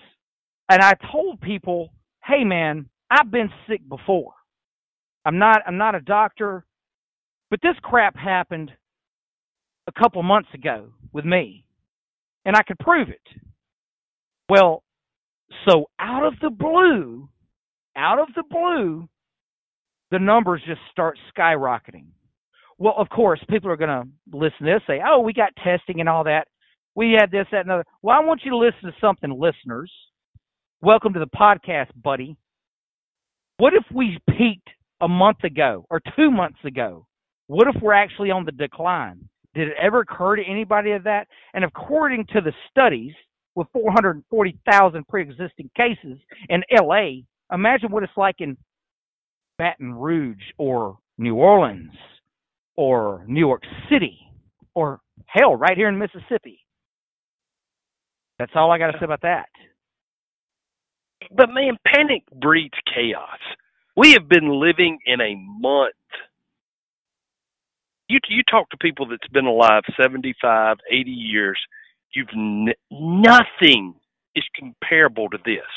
[0.70, 1.92] And I told people,
[2.24, 4.34] "Hey man, I've been sick before.
[5.26, 6.64] I'm not I'm not a doctor,
[7.50, 8.72] but this crap happened
[9.88, 11.66] a couple months ago with me,
[12.46, 13.42] and I could prove it.
[14.48, 14.84] Well,
[15.68, 17.28] so out of the blue,
[17.96, 19.10] out of the blue,
[20.12, 22.06] the numbers just start skyrocketing.
[22.82, 26.00] Well, of course, people are going to listen to this, say, oh, we got testing
[26.00, 26.48] and all that.
[26.96, 27.86] We had this, that, and other.
[28.02, 29.92] Well, I want you to listen to something, listeners.
[30.82, 32.36] Welcome to the podcast, buddy.
[33.58, 34.68] What if we peaked
[35.00, 37.06] a month ago or two months ago?
[37.46, 39.30] What if we're actually on the decline?
[39.54, 41.28] Did it ever occur to anybody of that?
[41.54, 43.14] And according to the studies,
[43.54, 46.18] with 440,000 pre-existing cases
[46.50, 47.22] in LA,
[47.54, 48.58] imagine what it's like in
[49.60, 51.94] Baton Rouge or New Orleans
[52.82, 54.18] or New York City
[54.74, 56.60] or hell, right here in Mississippi.
[58.40, 59.50] That's all I got to say about that.
[61.36, 63.40] But man, panic breeds chaos.
[63.96, 65.94] We have been living in a month.
[68.10, 71.60] You you talk to people that's been alive 75, 80 years.
[72.16, 73.94] You've n- nothing
[74.36, 75.70] is comparable to this.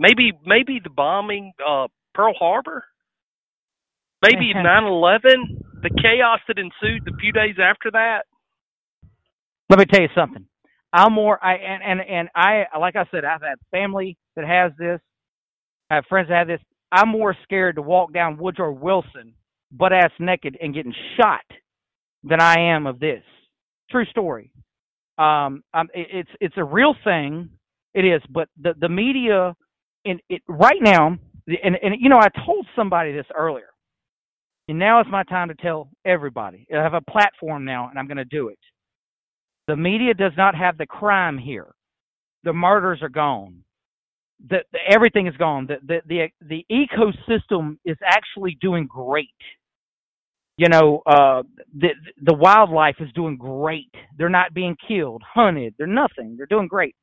[0.00, 2.84] Maybe maybe the bombing uh Pearl Harbor.
[4.24, 8.22] Maybe 9/11, the chaos that ensued the few days after that.
[9.70, 10.46] Let me tell you something.
[10.92, 14.72] I'm more I and and and I like I said I've had family that has
[14.78, 15.00] this.
[15.90, 16.60] I have friends that have this.
[16.90, 19.34] I'm more scared to walk down Woodrow Wilson
[19.70, 21.44] butt ass naked and getting shot
[22.24, 23.22] than I am of this.
[23.90, 24.50] True story.
[25.18, 27.50] Um, it, it's it's a real thing.
[27.94, 29.54] It is, but the the media
[30.04, 33.68] in it right now, and and you know I told somebody this earlier,
[34.68, 36.66] and now is my time to tell everybody.
[36.74, 38.58] I have a platform now, and I'm going to do it.
[39.66, 41.68] The media does not have the crime here.
[42.44, 43.64] The murders are gone.
[44.48, 45.66] The, the everything is gone.
[45.66, 49.28] The, the the the ecosystem is actually doing great.
[50.56, 51.42] You know, uh,
[51.76, 51.88] the
[52.22, 53.92] the wildlife is doing great.
[54.16, 55.74] They're not being killed, hunted.
[55.78, 56.36] They're nothing.
[56.36, 56.94] They're doing great.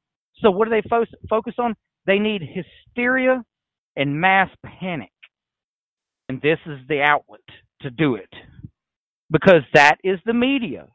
[0.42, 1.76] So what do they fo- focus on?
[2.06, 3.44] They need hysteria
[3.96, 4.50] and mass
[4.80, 5.12] panic,
[6.30, 7.42] and this is the outlet
[7.82, 8.30] to do it
[9.32, 10.88] because that is the media.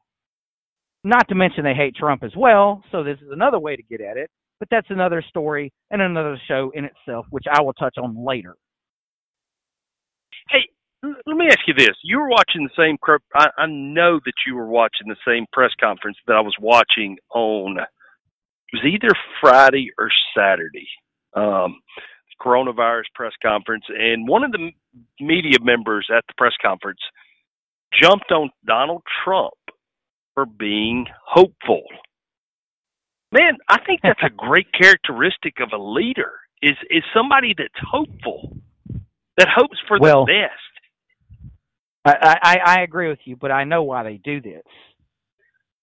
[1.03, 4.01] Not to mention they hate Trump as well, so this is another way to get
[4.01, 4.31] at it.
[4.59, 8.57] But that's another story and another show in itself, which I will touch on later.
[10.51, 10.69] Hey,
[11.03, 12.99] let me ask you this: You were watching the same.
[13.35, 17.17] I, I know that you were watching the same press conference that I was watching
[17.35, 17.79] on.
[17.79, 19.09] It was either
[19.41, 20.89] Friday or Saturday.
[21.35, 21.81] Um,
[22.41, 24.71] coronavirus press conference, and one of the
[25.21, 27.01] media members at the press conference
[28.03, 29.55] jumped on Donald Trump
[30.35, 31.83] for being hopeful.
[33.33, 38.57] Man, I think that's a great characteristic of a leader is is somebody that's hopeful,
[39.37, 41.51] that hopes for well, the best.
[42.05, 44.63] I, I, I agree with you, but I know why they do this.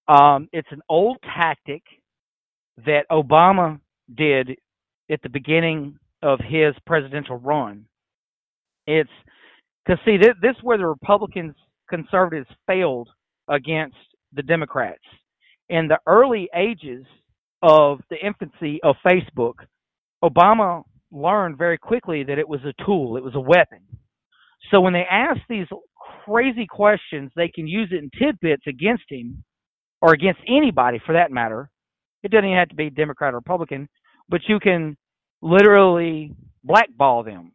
[0.08, 1.84] Um, it's an old tactic
[2.86, 3.80] that Obama
[4.14, 4.58] did
[5.12, 7.86] at the beginning of his presidential run.
[8.86, 9.10] It's
[9.86, 11.56] because see this, is where the Republicans
[11.90, 13.10] conservatives failed
[13.48, 13.96] against
[14.34, 15.04] the Democrats.
[15.70, 17.06] In the early ages
[17.62, 19.56] of the infancy of Facebook,
[20.24, 23.80] Obama learned very quickly that it was a tool, it was a weapon.
[24.72, 25.68] So when they ask these
[26.26, 29.44] crazy questions, they can use it in tidbits against him
[30.02, 31.70] or against anybody for that matter.
[32.24, 33.88] It doesn't even have to be Democrat or Republican,
[34.28, 34.98] but you can
[35.42, 37.52] literally blackball them.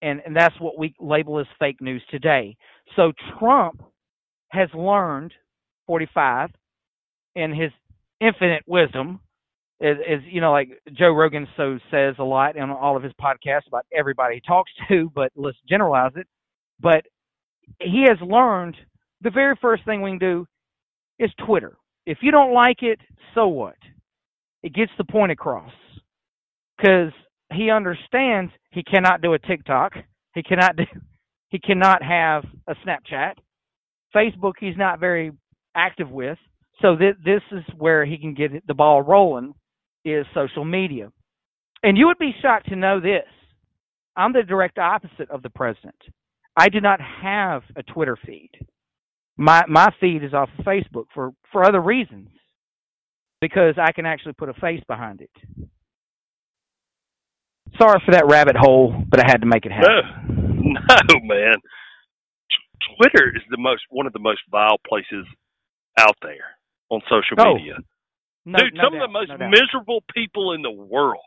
[0.00, 2.56] And, and that's what we label as fake news today.
[2.96, 3.82] So Trump
[4.48, 5.32] has learned
[5.86, 6.50] 45
[7.36, 7.70] in his
[8.20, 9.20] infinite wisdom
[9.82, 13.12] is, is you know like Joe Rogan so says a lot in all of his
[13.20, 16.26] podcasts about everybody he talks to, but let's generalize it.
[16.80, 17.04] But
[17.80, 18.76] he has learned
[19.22, 20.46] the very first thing we can do
[21.18, 21.76] is Twitter.
[22.06, 22.98] If you don't like it,
[23.34, 23.76] so what?
[24.62, 25.72] It gets the point across
[26.82, 27.12] because
[27.52, 29.92] he understands he cannot do a TikTok.
[30.34, 30.84] He cannot do.
[31.48, 33.34] He cannot have a Snapchat.
[34.14, 35.32] Facebook, he's not very
[35.74, 36.38] active with.
[36.80, 39.54] So th- this is where he can get the ball rolling
[40.04, 41.12] is social media.
[41.82, 43.24] And you would be shocked to know this.
[44.16, 45.94] I'm the direct opposite of the president.
[46.56, 48.50] I do not have a Twitter feed.
[49.36, 52.28] My my feed is off of Facebook for for other reasons.
[53.40, 55.30] Because I can actually put a face behind it.
[57.78, 60.26] Sorry for that rabbit hole, but I had to make it happen.
[60.28, 61.54] No, no, man.
[62.96, 65.26] Twitter is the most one of the most vile places
[65.98, 66.58] out there
[66.90, 67.76] on social oh, media.
[68.44, 71.22] No, Dude, no some doubt, of the most no miserable people in the world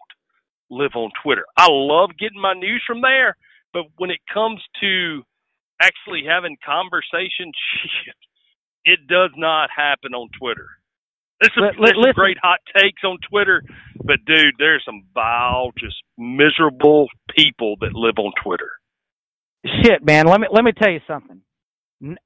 [0.70, 1.46] live on Twitter.
[1.58, 3.38] I love getting my news from there,
[3.74, 5.22] but when it comes to
[5.82, 8.16] actually having conversation, shit,
[8.86, 10.68] it does not happen on Twitter.
[11.42, 13.64] There's some, Let- there's let- some great hot takes on Twitter,
[14.06, 18.70] but dude, there's some vile, just miserable people that live on Twitter.
[19.84, 20.28] Shit, man.
[20.28, 21.42] Let me let me tell you something.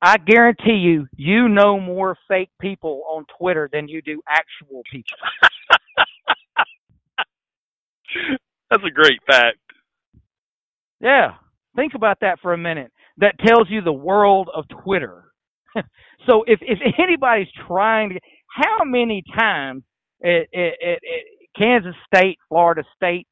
[0.02, 5.18] I guarantee you, you know more fake people on Twitter than you do actual people.
[8.70, 9.58] That's a great fact.
[11.00, 11.36] Yeah.
[11.76, 12.92] Think about that for a minute.
[13.18, 15.32] That tells you the world of Twitter.
[16.28, 19.84] so if if anybody's trying to, how many times
[20.24, 21.00] at, at, at
[21.58, 23.28] Kansas State, Florida State,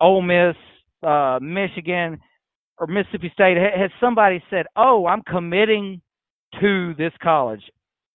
[0.00, 0.56] Ole Miss,
[1.02, 2.18] uh, Michigan,
[2.78, 6.02] or Mississippi State has somebody said, "Oh, I'm committing
[6.60, 7.62] to this college"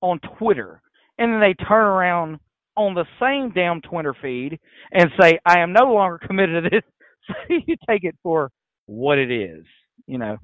[0.01, 0.81] on Twitter,
[1.17, 2.39] and then they turn around
[2.75, 4.59] on the same damn Twitter feed
[4.91, 6.83] and say, "I am no longer committed to this."
[7.27, 8.51] So you take it for
[8.85, 9.65] what it is.
[10.07, 10.37] You know,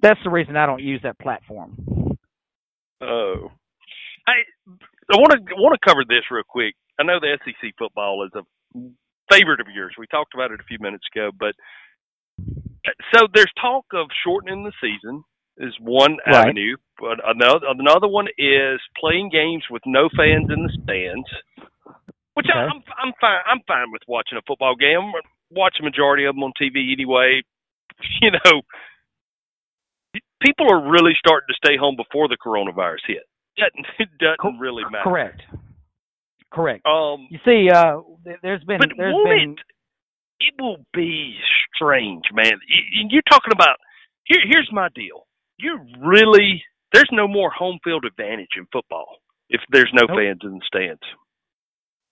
[0.00, 1.76] that's the reason I don't use that platform.
[3.00, 3.50] Oh,
[4.26, 4.32] I
[5.12, 6.74] I want to want to cover this real quick.
[6.98, 8.42] I know the SEC football is a
[9.32, 9.94] favorite of yours.
[9.98, 11.54] We talked about it a few minutes ago, but
[13.14, 15.22] so there's talk of shortening the season
[15.58, 16.46] is one Right.
[16.46, 21.28] avenue, but another another one is playing games with no fans in the stands.
[22.34, 22.72] Which I, Okay.
[22.74, 25.12] I'm I'm fine I'm fine with watching a football game.
[25.50, 27.42] Watch the majority of them on TV anyway.
[28.20, 28.60] You know,
[30.42, 33.22] people are really starting to stay home before the coronavirus hit.
[33.56, 35.04] Doesn't it doesn't really matter.
[35.04, 35.40] Correct.
[36.56, 36.86] Correct.
[36.86, 38.00] Um, You see, uh,
[38.42, 39.58] there's been but there's been it?
[40.48, 41.34] It will be
[41.74, 42.52] strange, man.
[43.10, 43.76] You're talking about
[44.24, 44.40] here.
[44.42, 45.26] Here's my deal.
[45.58, 46.62] You really
[46.94, 49.18] there's no more home field advantage in football
[49.50, 50.18] if there's no Nope.
[50.18, 51.02] fans in the stands.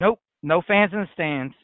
[0.00, 1.54] Nope, no fans in the stands.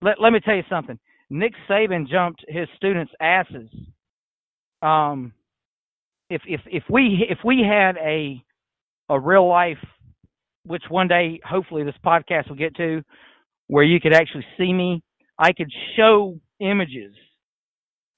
[0.00, 0.98] Let let me tell you something.
[1.28, 3.70] Nick Saban jumped his students' asses.
[4.80, 5.32] Um,
[6.30, 8.42] if if if we if we had a
[9.10, 9.78] a real life,
[10.64, 13.02] which one day hopefully this podcast will get to,
[13.66, 15.02] where you could actually see me,
[15.38, 17.14] I could show images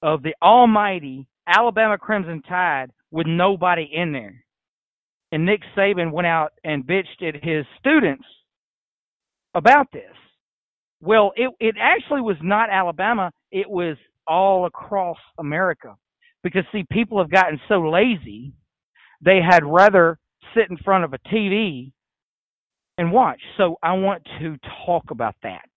[0.03, 4.45] of the almighty Alabama Crimson Tide with nobody in there.
[5.33, 8.25] And Nick Saban went out and bitched at his students
[9.55, 10.13] about this.
[11.01, 15.97] Well, it it actually was not Alabama, it was all across America.
[16.43, 18.53] Because see, people have gotten so lazy,
[19.21, 20.19] they had rather
[20.55, 21.93] sit in front of a TV
[22.99, 23.41] and watch.
[23.57, 25.69] So I want to talk about that.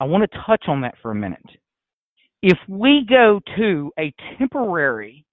[0.00, 1.44] I want to touch on that for a minute.
[2.42, 5.24] If we go to a temporary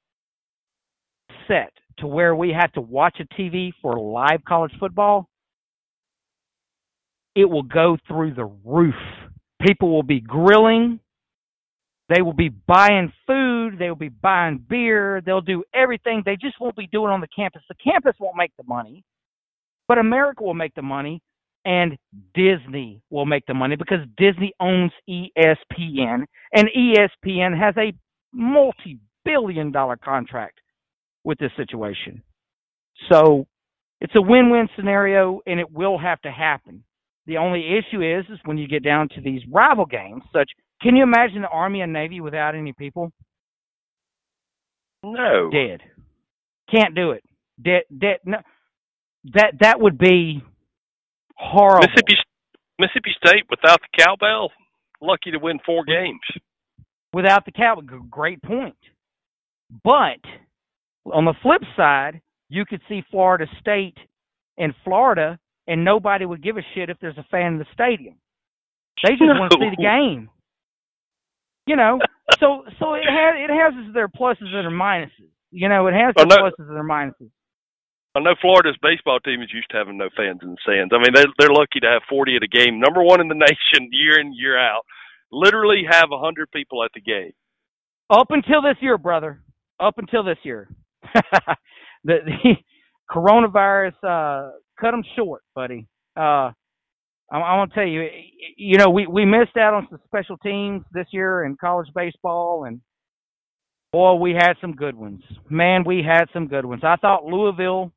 [1.48, 5.30] set to where we have to watch a TV for live college football,
[7.36, 8.96] it will go through the roof.
[9.62, 11.00] People will be grilling.
[12.10, 13.78] They will be buying food.
[13.78, 15.22] They will be buying beer.
[15.26, 16.24] They'll do everything.
[16.26, 17.62] They just won't be doing on the campus.
[17.68, 19.04] The campus won't make the money,
[19.88, 21.22] but America will make the money,
[21.66, 21.98] and
[22.34, 27.94] Disney will make the money because Disney owns ESPN, and ESPN has a
[28.34, 30.60] multi billion dollar contract
[31.24, 32.22] with this situation.
[33.12, 33.48] So
[34.02, 36.84] it's a win win scenario, and it will have to happen.
[37.26, 40.96] The only issue is, is when you get down to these rival games, such can
[40.96, 43.12] you imagine the Army and Navy without any people?
[45.04, 45.82] No, Dead.
[46.70, 47.24] Can't do it.
[47.62, 47.84] Dead.
[47.98, 48.18] Dead.
[48.26, 48.38] No.
[49.34, 50.42] That that would be
[51.38, 51.88] horrible.
[51.88, 52.16] Mississippi
[52.80, 54.52] Mississippi State without the cowbell,
[55.02, 56.20] lucky to win four games.
[57.14, 57.86] without the Cowboys.
[57.90, 58.76] G- Great point.
[59.84, 60.20] But
[61.06, 63.98] on the flip side, you could see Florida State
[64.58, 68.16] and Florida, and nobody would give a shit if there's a fan in the stadium.
[69.04, 70.30] They just want to see the game.
[71.68, 72.00] You know,
[72.40, 75.30] so so it has it has their pluses and their minuses.
[75.52, 76.44] You know, it has Oh, their no.
[76.44, 77.32] pluses and their minuses.
[78.16, 80.94] I know Florida's baseball team is used to having no fans in the stands.
[80.96, 83.36] I mean, they're, they're lucky to have 40 at a game, number one in the
[83.36, 84.84] nation, year in year out.
[85.32, 87.34] Literally have a 100 people at the game.
[88.10, 89.42] Up until this year, brother.
[89.80, 90.70] Up until this year.
[92.06, 92.54] the, the
[93.12, 95.88] coronavirus uh, cut them short, buddy.
[96.16, 96.52] Uh,
[97.32, 98.08] I, I want to tell you,
[98.56, 102.64] you know, we, we missed out on some special teams this year in college baseball,
[102.66, 102.80] and
[103.92, 105.22] boy, we had some good ones.
[105.50, 106.84] Man, we had some good ones.
[106.84, 107.92] I thought Louisville,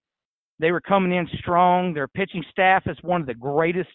[0.61, 1.95] they were coming in strong.
[1.95, 3.91] Their pitching staff is one of the greatest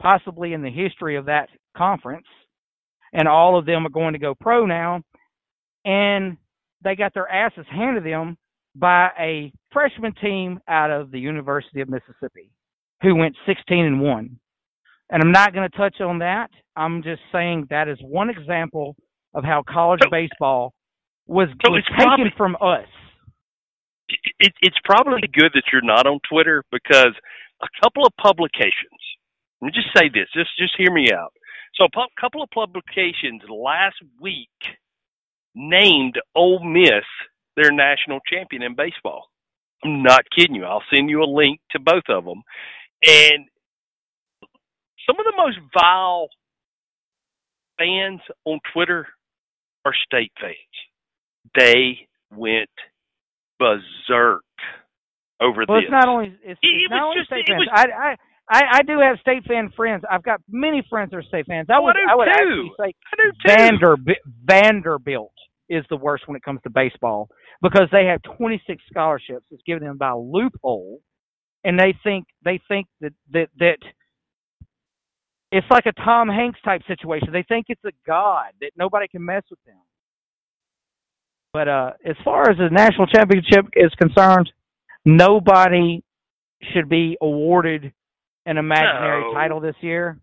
[0.00, 2.26] possibly in the history of that conference,
[3.12, 5.02] and all of them are going to go pro now.
[5.84, 6.36] And
[6.82, 8.36] they got their asses handed to them
[8.76, 12.50] by a freshman team out of the University of Mississippi
[13.02, 14.38] who went 16 and 1.
[15.10, 16.50] And I'm not going to touch on that.
[16.76, 18.96] I'm just saying that is one example
[19.34, 20.72] of how college baseball
[21.26, 22.86] was, so was taken probably- from us.
[24.08, 27.14] It, it's probably good that you're not on Twitter because
[27.62, 29.00] a couple of publications.
[29.60, 30.28] Let me just say this.
[30.34, 31.32] Just just hear me out.
[31.74, 34.48] So a couple of publications last week
[35.54, 37.04] named Ole Miss
[37.56, 39.28] their national champion in baseball.
[39.84, 40.64] I'm not kidding you.
[40.64, 42.42] I'll send you a link to both of them.
[43.06, 43.46] And
[45.06, 46.28] some of the most vile
[47.78, 49.06] fans on Twitter
[49.84, 50.56] are state fans.
[51.54, 52.70] They went
[53.58, 54.44] berserk
[55.40, 55.84] over Well, this.
[55.84, 57.58] it's not only it's, It- it's it not only just- state it fans.
[57.60, 60.04] was- I, I I I do have state fan friends.
[60.10, 61.68] I've got many friends that are state fans.
[61.70, 62.30] I Oh, I would do I would too.
[62.30, 63.54] actually say I do too.
[63.56, 65.32] Vanderbilt Vanderbilt
[65.70, 67.28] is the worst when it comes to baseball
[67.62, 69.46] because they have 26 scholarships.
[69.50, 71.00] It's given them by a loophole,
[71.64, 73.78] and they think they think that that that
[75.50, 77.28] it's like a Tom Hanks type situation.
[77.32, 79.80] They think it's a god that nobody can mess with them.
[81.54, 84.50] But uh, as far as the national championship is concerned,
[85.04, 86.02] nobody
[86.74, 87.92] should be awarded
[88.44, 89.32] an imaginary No.
[89.34, 90.18] title this year.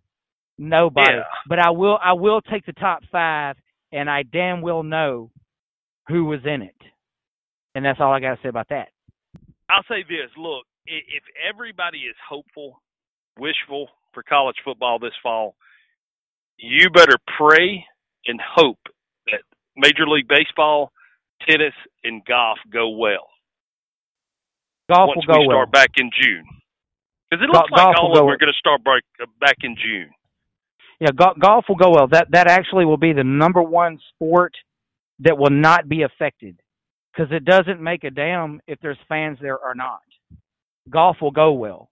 [0.58, 1.14] Nobody.
[1.14, 1.24] Yeah.
[1.48, 3.56] But I will I will take the top five
[3.94, 5.32] and I damn well know
[6.10, 6.76] who was in it.
[7.76, 8.90] And that's all I gotta say about that.
[9.70, 12.82] I'll say this: Look, if everybody is hopeful,
[13.40, 15.56] wishful for college football this fall,
[16.58, 17.86] you better pray
[18.26, 18.80] and hope
[19.28, 19.42] that
[19.78, 20.92] Major League Baseball,
[21.48, 21.74] tennis,
[22.04, 23.28] and golf go well
[24.90, 25.58] Golf once will go we well.
[25.58, 26.44] start back in June.
[27.30, 28.84] Because it Go- looks like golf will all of them go- are going to start
[28.84, 30.10] back, uh, back in June.
[31.00, 32.08] Yeah, go- golf will go well.
[32.08, 34.54] That that actually will be the number one sport
[35.20, 36.60] that will not be affected
[37.14, 40.02] because it doesn't make a damn if there's fans there or not.
[40.90, 41.90] Golf will go well.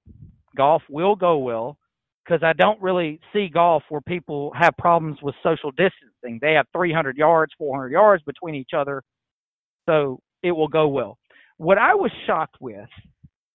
[0.55, 1.77] Golf will go well
[2.25, 6.37] because I don't really see golf where people have problems with social distancing.
[6.41, 9.01] They have 300 yards, 400 yards between each other,
[9.89, 11.17] so it will go well.
[11.57, 12.87] What I was shocked with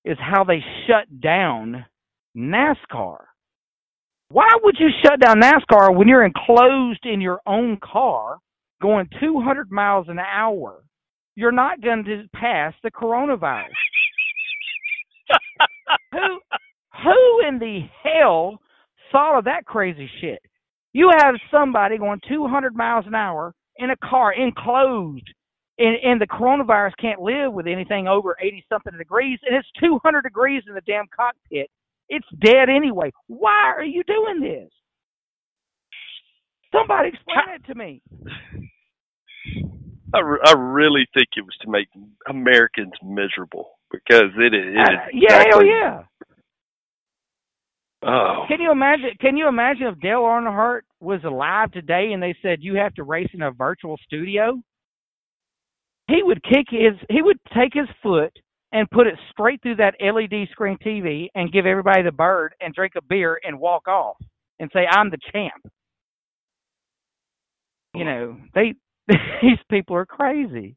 [0.04, 1.86] is how they shut down
[2.36, 3.18] NASCAR.
[4.30, 8.38] Why would you shut down NASCAR when you're enclosed in your own car
[8.82, 10.82] going 200 miles an hour?
[11.36, 13.68] You're not going to pass the coronavirus.
[16.12, 16.40] who,
[17.02, 18.58] who in the hell
[19.12, 20.40] thought of that crazy shit?
[20.92, 25.28] You have somebody going 200 miles an hour in a car enclosed,
[25.78, 30.22] and, and the coronavirus can't live with anything over 80 something degrees, and it's 200
[30.22, 31.68] degrees in the damn cockpit.
[32.08, 33.12] It's dead anyway.
[33.26, 34.70] Why are you doing this?
[36.72, 38.02] Somebody explain it to me.
[40.14, 41.88] I, re- I really think it was to make
[42.28, 44.74] Americans miserable because it is.
[44.74, 46.02] It is Uh, yeah, hell yeah.
[48.06, 49.10] Oh, Can you imagine?
[49.18, 53.02] Can you imagine if Dale Earnhardt was alive today and they said you have to
[53.02, 54.60] race in a virtual studio?
[56.08, 56.94] He would kick his.
[57.08, 58.32] He would take his foot
[58.72, 62.74] and put it straight through that LED screen TV and give everybody the bird and
[62.74, 64.16] drink a beer and walk off
[64.58, 65.62] and say I'm the champ.
[67.94, 68.74] You know they.
[69.42, 70.76] These people are crazy.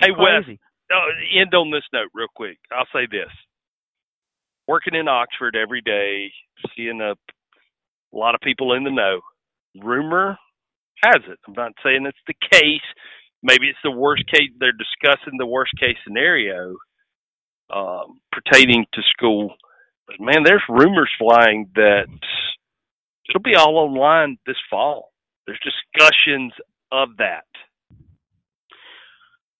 [0.00, 0.58] hey Wes, Crazy.
[0.92, 2.58] uh, end on this note real quick.
[2.72, 3.30] I'll say this:
[4.66, 6.32] working in Oxford every day,
[6.76, 9.20] seeing a, a lot of people in the know.
[9.82, 10.36] Rumor
[11.04, 11.38] has it.
[11.46, 12.80] I'm not saying it's the case.
[13.42, 14.50] Maybe it's the worst case.
[14.60, 16.76] They're discussing the worst case scenario
[17.74, 19.54] um, pertaining to school.
[20.06, 22.06] But man, there's rumors flying that
[23.28, 25.12] it'll be all online this fall.
[25.46, 26.52] There's discussions
[26.92, 27.44] of that.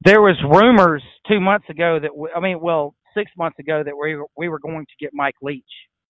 [0.04, 3.94] there was rumors two months ago that we, I mean, well, six months ago that
[3.96, 5.64] we were, we were going to get Mike Leach.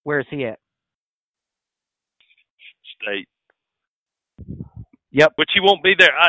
[0.04, 0.58] Where is he at?
[3.02, 3.28] State.
[5.10, 5.32] Yep.
[5.36, 6.12] Which he won't be there.
[6.12, 6.28] I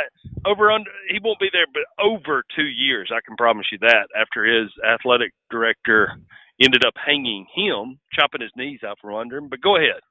[0.50, 3.12] over under he won't be there, but over two years.
[3.14, 4.08] I can promise you that.
[4.20, 6.14] After his athletic director
[6.64, 9.50] ended up hanging him, chopping his knees out from under him.
[9.50, 10.02] But go ahead.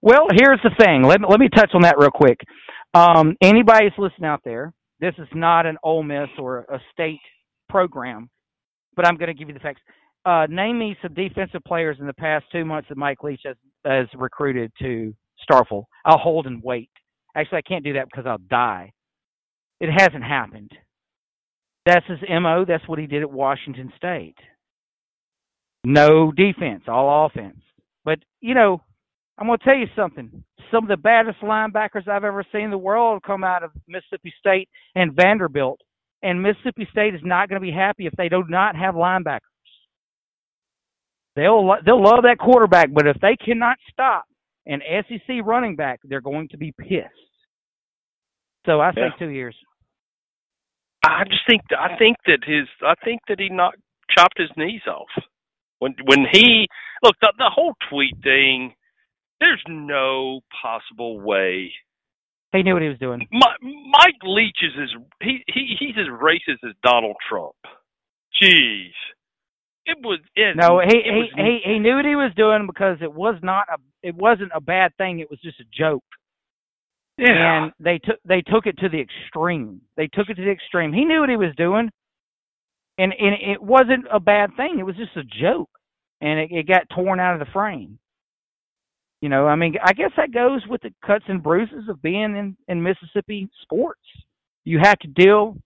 [0.00, 1.02] Well, here's the thing.
[1.02, 2.38] Let me, let me touch on that real quick.
[2.94, 7.20] Um, anybody's listening out there, this is not an Ole Miss or a state
[7.68, 8.30] program,
[8.94, 9.80] but I'm going to give you the facts.
[10.24, 13.56] Uh, name me some defensive players in the past two months that Mike Leach has,
[13.84, 15.14] has recruited to
[15.50, 15.84] Starkville.
[16.04, 16.90] I'll hold and wait.
[17.34, 18.92] Actually, I can't do that because I'll die.
[19.80, 20.72] It hasn't happened.
[21.86, 22.64] That's his MO.
[22.66, 24.36] That's what he did at Washington State.
[25.84, 27.60] No defense, all offense.
[28.04, 28.82] But, you know,
[29.38, 30.44] I'm going to tell you something.
[30.72, 34.34] Some of the baddest linebackers I've ever seen in the world come out of Mississippi
[34.38, 35.80] State and Vanderbilt.
[36.22, 39.40] And Mississippi State is not going to be happy if they do not have linebackers.
[41.36, 44.24] They'll they'll love that quarterback, but if they cannot stop
[44.68, 47.08] an SEC running back, they're going to be pissed.
[48.66, 49.16] So I say Yeah.
[49.18, 49.56] two years.
[51.04, 53.78] I just think I think that his I think that he knocked
[54.16, 55.08] chopped his knees off
[55.78, 56.68] when when he
[57.02, 58.74] look the, the whole tweet thing.
[59.40, 61.72] There's no possible way.
[62.52, 63.26] He knew what he was doing.
[63.30, 67.54] My, Mike Leach is as he, he he's as racist as Donald Trump.
[68.42, 68.90] Jeez,
[69.88, 72.66] it was it, No, he it he, was, he he knew what he was doing
[72.66, 75.20] because it was not a it wasn't a bad thing.
[75.20, 76.04] It was just a joke.
[77.18, 77.64] yeah.
[77.64, 79.80] and they took they took it to the extreme.
[79.96, 80.92] They took it to the extreme.
[80.92, 81.90] He knew what he was doing,
[82.98, 84.78] and and it wasn't a bad thing.
[84.78, 85.70] It was just a joke,
[86.20, 87.98] and it, it got torn out of the frame.
[89.20, 92.36] You know, I mean, I guess that goes with the cuts and bruises of being
[92.36, 94.00] in in Mississippi sports.
[94.64, 95.56] You have to deal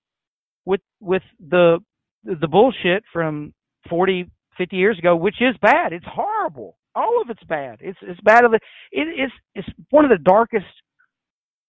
[0.65, 1.81] with with the
[2.25, 3.53] the bullshit from
[3.89, 5.93] 40, 50 years ago, which is bad.
[5.93, 6.77] It's horrible.
[6.95, 7.79] All of it's bad.
[7.81, 8.45] It's it's bad.
[8.45, 8.61] Of the,
[8.91, 10.67] it, it's it's one of the darkest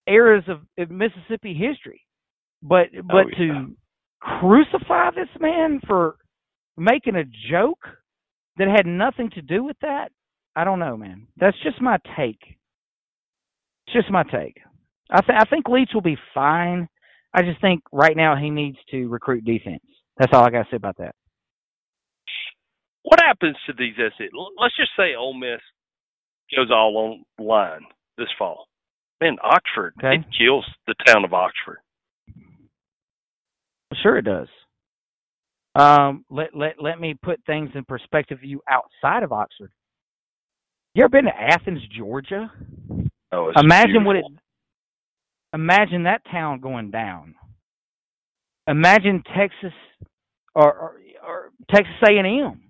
[0.05, 2.01] eras of, of Mississippi history.
[2.61, 3.47] But oh, but yeah.
[3.47, 3.76] to
[4.20, 6.16] crucify this man for
[6.78, 7.86] making a joke
[8.57, 10.11] that had nothing to do with that,
[10.55, 11.28] I don't know, man.
[11.38, 12.41] That's just my take.
[13.88, 14.57] It's just my take.
[15.09, 16.88] I th- I think Leach will be fine.
[17.34, 19.84] I just think right now he needs to recruit defense.
[20.18, 21.16] That's all I got to say about that.
[23.04, 24.30] What happens to these SEC?
[24.60, 25.60] Let's just say Ole Miss
[26.56, 27.82] goes all online
[28.18, 28.68] this fall.
[29.22, 30.16] Man, Oxford Okay.
[30.16, 31.80] it kills the town of Oxford.
[34.01, 34.47] Sure, it does.
[35.76, 39.72] Um, let let let me put things in perspective for you outside of Oxford.
[40.93, 42.51] You ever been to Athens, Georgia?
[43.32, 44.26] Oh, it's Imagine what it.
[45.54, 47.36] Imagine that town going down.
[48.68, 49.74] Imagine Texas
[50.56, 50.95] or or,
[51.28, 52.62] or Texas A and M.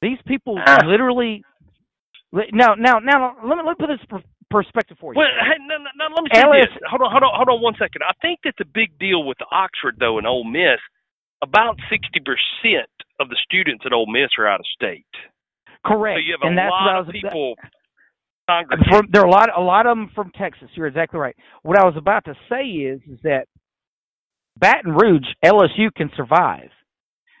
[0.00, 0.84] These people Ah.
[0.86, 1.42] literally.
[2.52, 4.20] Now, now, now, let me let me put this
[4.50, 5.18] perspective for you.
[5.18, 6.82] Well, hey, no, no, no, let me say this.
[6.90, 8.02] Hold on, hold on, hold on one second.
[8.06, 10.78] I think that the big deal with Oxford though and Ole Miss,
[11.42, 15.06] about sixty percent of the students at Ole Miss are out of state.
[15.84, 17.56] Correct, So you have a and that's lot was of about- people
[18.90, 20.68] from, there are a lot a lot of them from Texas.
[20.74, 21.36] You're exactly right.
[21.62, 23.46] What I was about to say is is that
[24.58, 26.70] Baton Rouge LSU can survive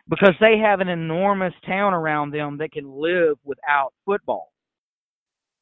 [0.08, 4.52] because they have an enormous town around them that can live without football.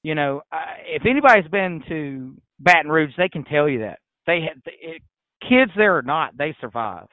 [0.03, 4.41] You know, I, if anybody's been to Baton Rouge, they can tell you that they
[4.41, 5.03] had it,
[5.43, 7.09] kids there or not, they survive.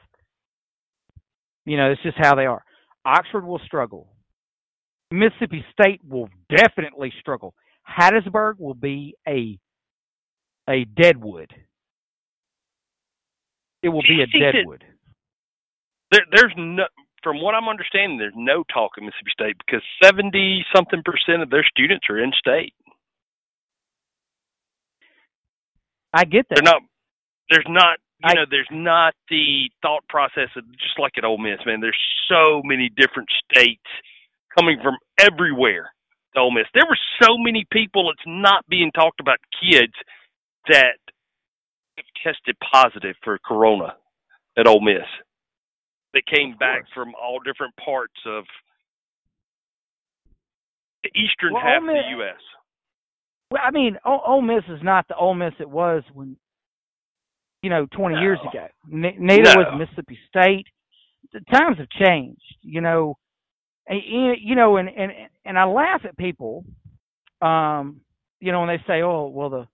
[1.66, 2.64] You know, it's just how they are.
[3.06, 4.10] Oxford will struggle.
[5.12, 7.54] Mississippi State will definitely struggle.
[7.88, 9.58] Hattiesburg will be a
[10.70, 11.52] a deadwood.
[13.82, 14.84] It will be a deadwood.
[16.12, 16.86] there, there's no,
[17.24, 21.50] from what I'm understanding, there's no talk in Mississippi State because seventy something percent of
[21.50, 22.74] their students are in state.
[26.14, 26.62] I get that.
[26.64, 26.82] They're not.
[27.50, 28.00] There's not.
[28.24, 31.82] You I- know, there's not the thought process of just like at Ole Miss, man.
[31.82, 32.00] There's
[32.30, 33.84] so many different states
[34.58, 35.92] coming from everywhere
[36.36, 36.66] to Ole Miss.
[36.74, 38.12] There were so many people.
[38.12, 39.38] It's not being talked about.
[39.62, 39.94] Kids
[40.70, 40.98] that
[41.98, 43.96] have tested positive for Corona
[44.58, 45.08] at Ole Miss.
[46.14, 48.46] They came back from all different parts of
[51.04, 52.40] the eastern Well, half Ole of the U.S.
[53.52, 56.38] Well, I mean, Ole, Ole Miss is not the Ole Miss it was when,
[57.62, 58.68] you know, 20 years ago.
[58.92, 59.56] N- neither No.
[59.58, 60.68] was Mississippi State.
[61.34, 63.18] The times have changed, you know.
[63.88, 64.02] And,
[64.40, 65.12] you know, and and
[65.44, 66.64] and I laugh at people,
[67.42, 68.00] um,
[68.40, 69.68] you know, when they say, "Oh, well, the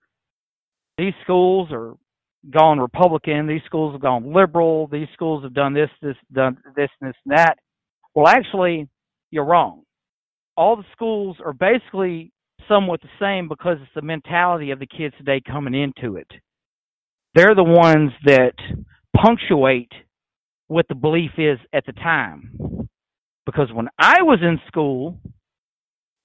[0.98, 1.94] these schools are
[2.48, 6.88] gone Republican, these schools have gone liberal, these schools have done this, this, done this,
[7.00, 7.58] and this, and that."
[8.14, 8.88] Well, actually,
[9.30, 9.82] you're wrong.
[10.56, 12.32] All the schools are basically
[12.68, 16.28] somewhat the same because it's the mentality of the kids today coming into it.
[17.34, 18.54] They're the ones that
[19.16, 19.92] punctuate
[20.66, 22.88] what the belief is at the time.
[23.46, 25.18] Because when I was in school,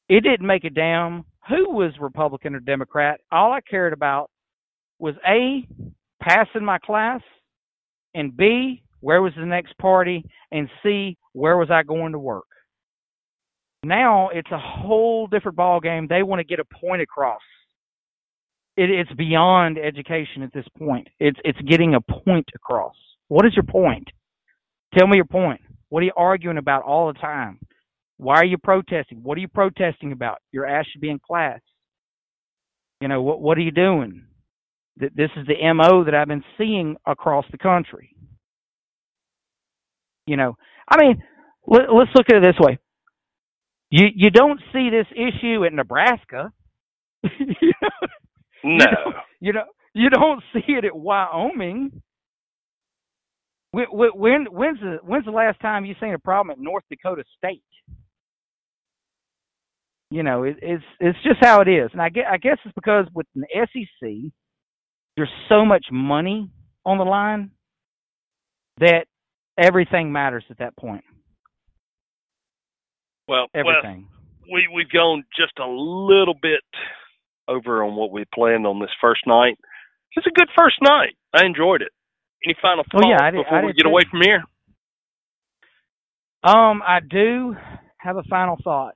[0.10, 3.22] it didn't make a damn who was Republican or Democrat.
[3.32, 4.30] All I cared about
[5.00, 5.68] was A,
[6.26, 7.22] passing my class,
[8.14, 12.46] and B, where was the next party, and C, where was I going to work.
[13.84, 16.08] Now it's a whole different ball game.
[16.10, 17.42] They want to get a point across.
[18.78, 21.08] It, it's beyond education at this point.
[21.20, 22.96] It's it's getting a point across.
[23.28, 24.10] What is your point?
[24.98, 25.62] Tell me your point.
[25.90, 27.60] What are you arguing about all the time?
[28.18, 29.20] Why are you protesting?
[29.22, 30.40] What are you protesting about?
[30.52, 31.60] Your ass should be in class.
[33.02, 33.40] You know what?
[33.40, 34.26] What are you doing?
[35.00, 38.16] Th- This is the mo that I've been seeing across the country.
[40.28, 40.58] You know,
[40.90, 41.24] I mean,
[41.68, 42.80] let, let's look at it this way.
[43.92, 46.52] You you don't see this issue in Nebraska.
[47.24, 47.90] you, know,
[48.64, 48.88] No.
[49.42, 51.92] you know you don't see it at Wyoming.
[53.72, 57.26] when, when when's the when's the last time you seen a problem at North Dakota
[57.38, 57.64] State?
[60.12, 62.76] You know, it, it's it's just how it is, and I get I guess it's
[62.76, 64.32] because with the SEC,
[65.16, 66.50] there's so much money
[66.86, 67.52] on the line
[68.80, 69.06] that
[69.58, 71.04] everything matters at that point.
[73.28, 74.08] Well, everything.
[74.42, 76.62] Well, we we've gone just a little bit
[77.48, 79.58] over on what we planned on this first night.
[80.16, 81.16] It's a good first night.
[81.34, 81.92] I enjoyed it.
[82.46, 83.90] Any final thoughts oh, yeah, I did, before I we get too.
[83.90, 84.44] away from here?
[86.44, 87.56] Um, I do
[87.98, 88.96] have a final thought.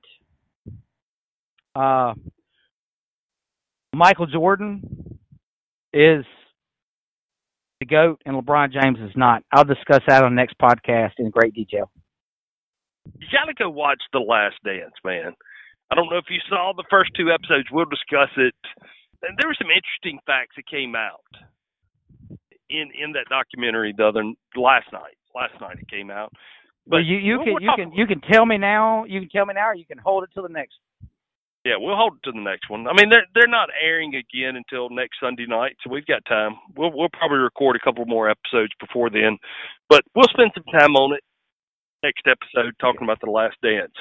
[1.74, 2.14] Uh,
[3.92, 5.09] Michael Jordan
[5.92, 6.24] is
[7.80, 9.42] the GOAT and LeBron James is not.
[9.52, 11.90] I'll discuss that on the next podcast in great detail.
[13.18, 15.32] You got to go watch The Last Dance, man.
[15.90, 17.68] I don't know if you saw the first two episodes.
[17.72, 18.54] We'll discuss it.
[19.22, 21.24] And there were some interesting facts that came out
[22.70, 24.22] in in that documentary the other
[24.56, 25.16] last night.
[25.34, 26.32] Last night it came out.
[26.86, 29.04] well, But you you can you can you can tell me now.
[29.04, 30.74] You can tell me now, or you can hold it till the next.
[31.64, 32.86] Yeah, we'll hold it to the next one.
[32.86, 36.52] I mean, they're they're not airing again until next Sunday night, so we've got time.
[36.76, 39.36] We'll we'll probably record a couple more episodes before then,
[39.88, 41.22] but we'll spend some time on it
[42.02, 43.92] next episode talking about the Last Dance.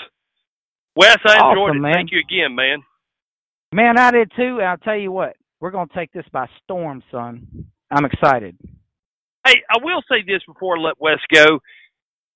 [0.96, 1.82] Wes, I enjoyed Awesome, it.
[1.82, 1.94] man.
[1.96, 2.82] Thank you again, man.
[3.74, 4.60] Man, I did too.
[4.60, 7.66] And I'll tell you what, we're gonna take this by storm, son.
[7.92, 8.58] I'm excited.
[9.46, 11.60] Hey, I will say this before I let Wes go.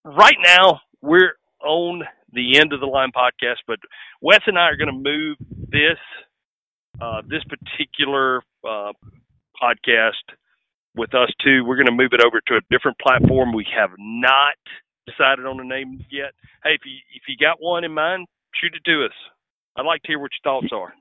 [0.03, 2.03] Right now, we're on
[2.33, 3.79] the end of the line podcast, but
[4.21, 5.37] Wes and I are going to move
[5.69, 5.97] this
[7.01, 8.93] uh, this particular uh,
[9.61, 10.23] podcast
[10.95, 11.63] with us too.
[11.65, 13.53] We're going to move it over to a different platform.
[13.53, 14.55] We have not
[15.07, 16.31] decided on a name yet.
[16.63, 19.13] Hey, if you if you got one in mind, shoot it to us.
[19.75, 20.93] I'd like to hear what your thoughts are.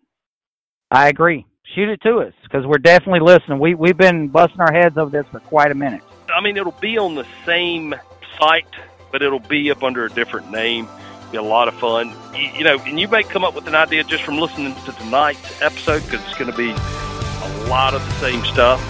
[0.90, 1.46] I agree.
[1.74, 3.58] Shoot it to us because we're definitely listening.
[3.58, 6.02] We we've been busting our heads over this for quite a minute.
[6.34, 7.94] I mean, it'll be on the same
[8.38, 8.66] site,
[9.10, 10.88] but it'll be up under a different name.
[11.32, 12.14] Be a lot of fun.
[12.34, 14.92] You, you know, and you may come up with an idea just from listening to
[14.92, 18.80] tonight's episode because it's going to be a lot of the same stuff,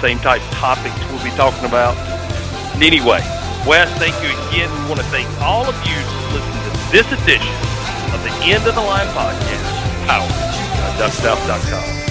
[0.00, 1.96] same type of topics we'll be talking about.
[2.74, 3.20] And anyway,
[3.66, 4.70] Wes, thank you again.
[4.82, 7.54] We want to thank all of you for listening to this edition
[8.12, 12.05] of the End of the Line podcast, powered by DuckSouth.com.